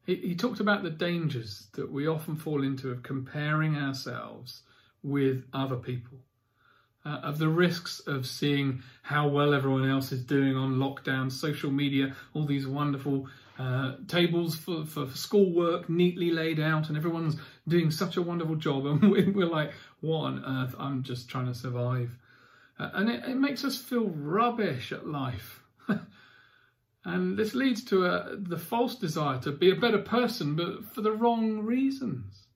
He, 0.06 0.16
he 0.16 0.36
talked 0.36 0.60
about 0.60 0.84
the 0.84 0.92
dangers 0.92 1.68
that 1.74 1.92
we 1.92 2.08
often 2.08 2.36
fall 2.36 2.64
into 2.64 2.92
of 2.92 3.02
comparing 3.02 3.78
ourselves 3.78 4.62
with 5.02 5.44
other 5.54 5.76
people, 5.76 6.20
uh, 7.04 7.20
of 7.24 7.40
the 7.40 7.50
risks 7.50 8.00
of 8.02 8.28
seeing 8.28 8.84
how 9.02 9.28
well 9.28 9.56
everyone 9.56 9.90
else 9.90 10.12
is 10.12 10.24
doing 10.24 10.56
on 10.56 10.76
lockdown, 10.76 11.32
social 11.32 11.72
media, 11.72 12.16
all 12.34 12.46
these 12.46 12.68
wonderful 12.68 13.28
uh, 13.60 13.96
tables 14.08 14.56
for, 14.56 14.86
for 14.86 15.10
schoolwork 15.10 15.90
neatly 15.90 16.32
laid 16.32 16.60
out, 16.60 16.88
and 16.90 16.98
everyone's 16.98 17.36
doing 17.68 17.92
such 17.92 18.18
a 18.18 18.22
wonderful 18.22 18.56
job. 18.56 18.86
And 19.04 19.36
we're 19.36 19.46
like, 19.46 19.74
what 20.00 20.26
on 20.26 20.44
earth? 20.46 20.76
I'm 20.80 21.04
just 21.04 21.30
trying 21.30 21.48
to 21.48 21.54
survive. 21.54 22.12
Uh, 22.80 22.90
and 22.94 23.10
it, 23.10 23.24
it, 23.26 23.38
makes 23.38 23.64
us 23.64 23.78
feel 23.78 24.10
rubbish 24.10 24.92
at 24.92 25.06
life. 25.06 25.62
and 27.06 27.38
this 27.38 27.54
leads 27.54 27.84
to 27.86 28.06
a, 28.06 28.36
the 28.38 28.58
false 28.58 28.96
desire 28.96 29.40
to 29.42 29.52
be 29.52 29.70
a 29.70 29.76
better 29.76 30.00
person, 30.00 30.56
but 30.56 30.86
for 30.86 31.02
the 31.02 31.12
wrong 31.12 31.60
reasons. 31.60 32.48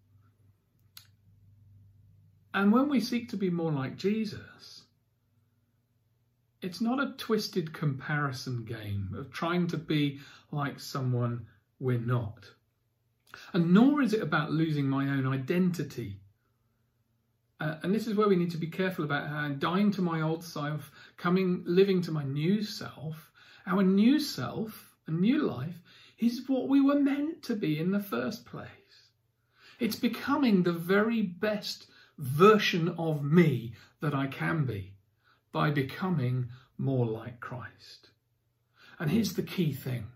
And 2.54 2.72
when 2.72 2.90
we 2.90 3.02
seek 3.02 3.30
to 3.30 3.38
be 3.38 3.50
more 3.50 3.72
like 3.72 3.98
Jesus, 3.98 4.85
it's 6.62 6.82
not 6.82 7.00
a 7.00 7.14
twisted 7.18 7.74
comparison 7.74 8.66
game 8.66 9.14
of 9.18 9.32
trying 9.32 9.68
to 9.68 9.78
be 9.78 10.20
like 10.52 10.80
someone 10.80 11.46
we're 11.80 12.00
not. 12.00 12.46
And 13.54 13.74
nor 13.74 14.02
is 14.02 14.14
it 14.14 14.22
about 14.22 14.52
losing 14.52 14.88
my 14.88 15.10
own 15.10 15.28
identity 15.28 16.20
uh, 17.60 17.76
and 17.84 17.96
this 17.96 18.06
is 18.06 18.16
where 18.16 18.28
we 18.28 18.36
need 18.36 18.52
to 18.52 18.58
be 18.58 18.68
careful 18.68 19.06
about 19.06 19.30
how 19.30 19.48
dying 19.50 19.92
to 19.92 20.02
my 20.02 20.22
old 20.22 20.44
self, 20.44 20.92
coming, 21.18 21.64
living 21.66 22.02
to 22.02 22.12
my 22.12 22.24
new 22.24 22.62
self. 22.62 23.32
Our 23.66 23.82
new 23.82 24.20
self, 24.20 24.94
a 25.08 25.12
new 25.12 25.42
life, 25.42 25.82
is 26.20 26.48
what 26.48 26.68
we 26.68 26.82
were 26.82 27.00
meant 27.00 27.44
to 27.44 27.56
be 27.56 27.80
in 27.80 27.92
the 27.92 28.00
first 28.00 28.46
place. 28.46 28.70
It's 29.80 29.96
becoming 29.96 30.64
the 30.64 30.74
very 30.74 31.22
best 31.22 31.88
version 32.18 32.94
of 32.98 33.24
me 33.24 33.74
that 34.02 34.14
I 34.14 34.28
can 34.28 34.66
be 34.66 34.94
by 35.56 35.72
becoming 35.72 36.50
more 36.78 37.06
like 37.06 37.40
Christ. 37.40 38.10
And 39.00 39.10
here's 39.10 39.36
the 39.36 39.42
key 39.42 39.72
thing. 39.72 40.08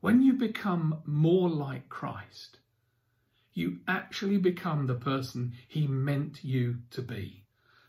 When 0.00 0.22
you 0.22 0.32
become 0.32 1.02
more 1.06 1.48
like 1.48 1.88
Christ, 1.88 2.58
you 3.52 3.78
actually 3.86 4.38
become 4.38 4.88
the 4.88 4.96
person 4.96 5.52
he 5.68 5.86
meant 5.86 6.42
you 6.42 6.78
to 6.90 7.00
be, 7.00 7.44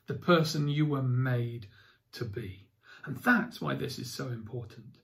the 0.06 0.13
person 0.13 0.68
you 0.68 0.86
were 0.86 1.02
made 1.02 1.65
to 2.12 2.26
be. 2.26 2.68
And 3.06 3.18
that's 3.18 3.60
why 3.60 3.74
this 3.74 3.98
is 3.98 4.13
so 4.13 4.28
important. 4.28 5.00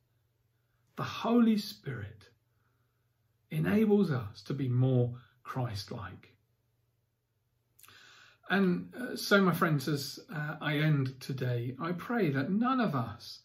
The 0.98 1.04
Holy 1.26 1.58
Spirit 1.58 2.30
enables 3.50 4.12
us 4.12 4.44
to 4.44 4.54
be 4.54 4.70
more 4.70 5.16
Christ 5.42 5.92
like. 5.92 6.35
And 8.50 8.94
uh, 9.00 9.16
so, 9.16 9.42
my 9.42 9.54
friends, 9.54 9.88
as 9.88 10.20
uh, 10.34 10.56
I 10.62 10.78
end 10.78 11.20
today, 11.20 11.76
I 11.82 11.94
pray 11.94 12.30
that 12.30 12.52
none 12.52 12.80
of 12.80 12.94
us 12.94 13.40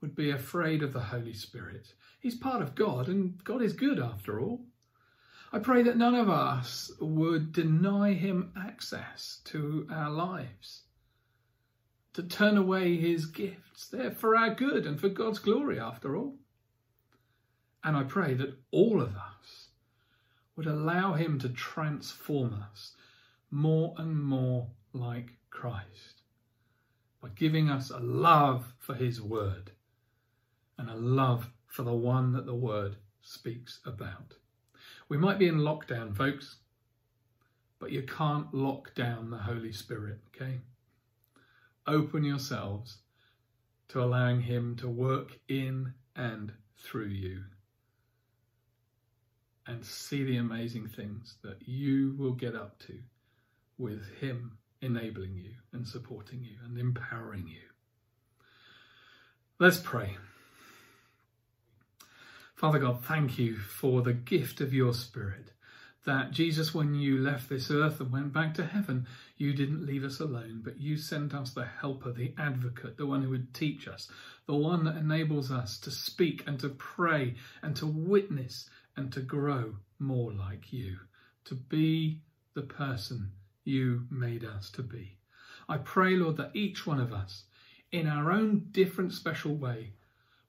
would 0.00 0.14
be 0.14 0.30
afraid 0.30 0.82
of 0.82 0.92
the 0.92 1.00
Holy 1.00 1.34
Spirit. 1.34 1.92
He's 2.20 2.34
part 2.34 2.62
of 2.62 2.74
God, 2.74 3.08
and 3.08 3.42
God 3.44 3.62
is 3.62 3.74
good 3.74 3.98
after 3.98 4.40
all. 4.40 4.64
I 5.52 5.58
pray 5.58 5.82
that 5.82 5.96
none 5.96 6.14
of 6.14 6.28
us 6.28 6.90
would 7.00 7.52
deny 7.52 8.12
him 8.12 8.52
access 8.56 9.40
to 9.46 9.86
our 9.90 10.10
lives, 10.10 10.82
to 12.14 12.22
turn 12.22 12.56
away 12.56 12.96
his 12.96 13.26
gifts. 13.26 13.88
They're 13.88 14.10
for 14.10 14.36
our 14.36 14.54
good 14.54 14.86
and 14.86 15.00
for 15.00 15.08
God's 15.08 15.38
glory, 15.38 15.78
after 15.78 16.16
all. 16.16 16.36
And 17.84 17.96
I 17.96 18.04
pray 18.04 18.34
that 18.34 18.58
all 18.70 19.00
of 19.00 19.14
us 19.14 19.68
would 20.56 20.66
allow 20.66 21.14
him 21.14 21.38
to 21.38 21.48
transform 21.48 22.64
us 22.70 22.92
more 23.50 23.94
and 23.98 24.22
more 24.22 24.66
like 24.92 25.30
Christ 25.50 26.22
by 27.22 27.28
giving 27.34 27.70
us 27.70 27.90
a 27.90 27.98
love 27.98 28.72
for 28.78 28.94
his 28.94 29.20
word 29.20 29.72
and 30.76 30.88
a 30.88 30.94
love 30.94 31.50
for 31.66 31.82
the 31.82 31.94
one 31.94 32.32
that 32.32 32.46
the 32.46 32.54
word 32.54 32.96
speaks 33.22 33.80
about. 33.84 34.34
We 35.08 35.16
might 35.16 35.38
be 35.38 35.48
in 35.48 35.58
lockdown, 35.58 36.16
folks, 36.16 36.56
but 37.78 37.90
you 37.90 38.02
can't 38.02 38.52
lock 38.52 38.94
down 38.94 39.30
the 39.30 39.38
Holy 39.38 39.72
Spirit, 39.72 40.18
okay? 40.34 40.60
Open 41.86 42.24
yourselves 42.24 42.98
to 43.88 44.02
allowing 44.02 44.42
Him 44.42 44.76
to 44.76 44.88
work 44.88 45.38
in 45.48 45.92
and 46.14 46.52
through 46.76 47.08
you 47.08 47.42
and 49.66 49.84
see 49.84 50.24
the 50.24 50.36
amazing 50.36 50.88
things 50.88 51.36
that 51.42 51.66
you 51.66 52.14
will 52.18 52.32
get 52.32 52.54
up 52.54 52.78
to 52.80 52.98
with 53.78 54.18
Him 54.20 54.58
enabling 54.82 55.36
you 55.36 55.52
and 55.72 55.86
supporting 55.86 56.42
you 56.42 56.56
and 56.64 56.78
empowering 56.78 57.46
you. 57.48 57.60
Let's 59.58 59.78
pray. 59.78 60.16
Father 62.54 62.78
God, 62.78 63.04
thank 63.04 63.38
you 63.38 63.56
for 63.56 64.02
the 64.02 64.12
gift 64.12 64.60
of 64.60 64.74
your 64.74 64.92
Spirit. 64.92 65.52
That 66.06 66.30
Jesus, 66.30 66.74
when 66.74 66.94
you 66.94 67.18
left 67.18 67.48
this 67.48 67.70
earth 67.70 68.00
and 68.00 68.10
went 68.10 68.32
back 68.32 68.54
to 68.54 68.64
heaven, 68.64 69.06
you 69.36 69.52
didn't 69.52 69.84
leave 69.84 70.04
us 70.04 70.20
alone, 70.20 70.62
but 70.64 70.80
you 70.80 70.96
sent 70.96 71.34
us 71.34 71.52
the 71.52 71.66
helper, 71.66 72.12
the 72.12 72.34
advocate, 72.38 72.96
the 72.96 73.06
one 73.06 73.22
who 73.22 73.30
would 73.30 73.52
teach 73.52 73.86
us, 73.86 74.10
the 74.46 74.54
one 74.54 74.84
that 74.84 74.96
enables 74.96 75.50
us 75.50 75.78
to 75.80 75.90
speak 75.90 76.44
and 76.46 76.58
to 76.60 76.70
pray 76.70 77.34
and 77.62 77.76
to 77.76 77.86
witness 77.86 78.68
and 78.96 79.12
to 79.12 79.20
grow 79.20 79.74
more 79.98 80.32
like 80.32 80.72
you, 80.72 80.96
to 81.44 81.54
be 81.54 82.22
the 82.54 82.62
person 82.62 83.30
you 83.68 84.06
made 84.10 84.44
us 84.44 84.70
to 84.70 84.82
be. 84.82 85.18
I 85.68 85.78
pray, 85.78 86.16
Lord, 86.16 86.38
that 86.38 86.56
each 86.56 86.86
one 86.86 87.00
of 87.00 87.12
us, 87.12 87.44
in 87.92 88.06
our 88.06 88.32
own 88.32 88.68
different 88.70 89.12
special 89.12 89.54
way, 89.54 89.92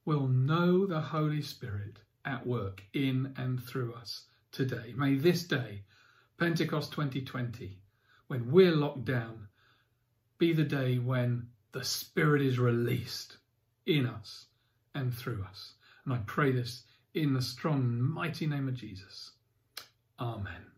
will 0.04 0.26
know 0.26 0.86
the 0.86 1.00
Holy 1.00 1.42
Spirit 1.42 1.98
at 2.24 2.46
work 2.46 2.82
in 2.94 3.34
and 3.36 3.62
through 3.62 3.94
us 3.94 4.24
today. 4.50 4.94
May 4.96 5.16
this 5.16 5.44
day, 5.44 5.82
Pentecost 6.38 6.92
2020, 6.92 7.78
when 8.28 8.50
we're 8.50 8.74
locked 8.74 9.04
down, 9.04 9.48
be 10.38 10.52
the 10.52 10.64
day 10.64 10.98
when 10.98 11.48
the 11.72 11.84
Spirit 11.84 12.42
is 12.42 12.58
released 12.58 13.36
in 13.86 14.06
us 14.06 14.46
and 14.94 15.14
through 15.14 15.44
us. 15.48 15.74
And 16.04 16.14
I 16.14 16.18
pray 16.26 16.52
this 16.52 16.84
in 17.14 17.34
the 17.34 17.42
strong, 17.42 18.00
mighty 18.00 18.46
name 18.46 18.68
of 18.68 18.74
Jesus. 18.74 19.32
Amen. 20.18 20.69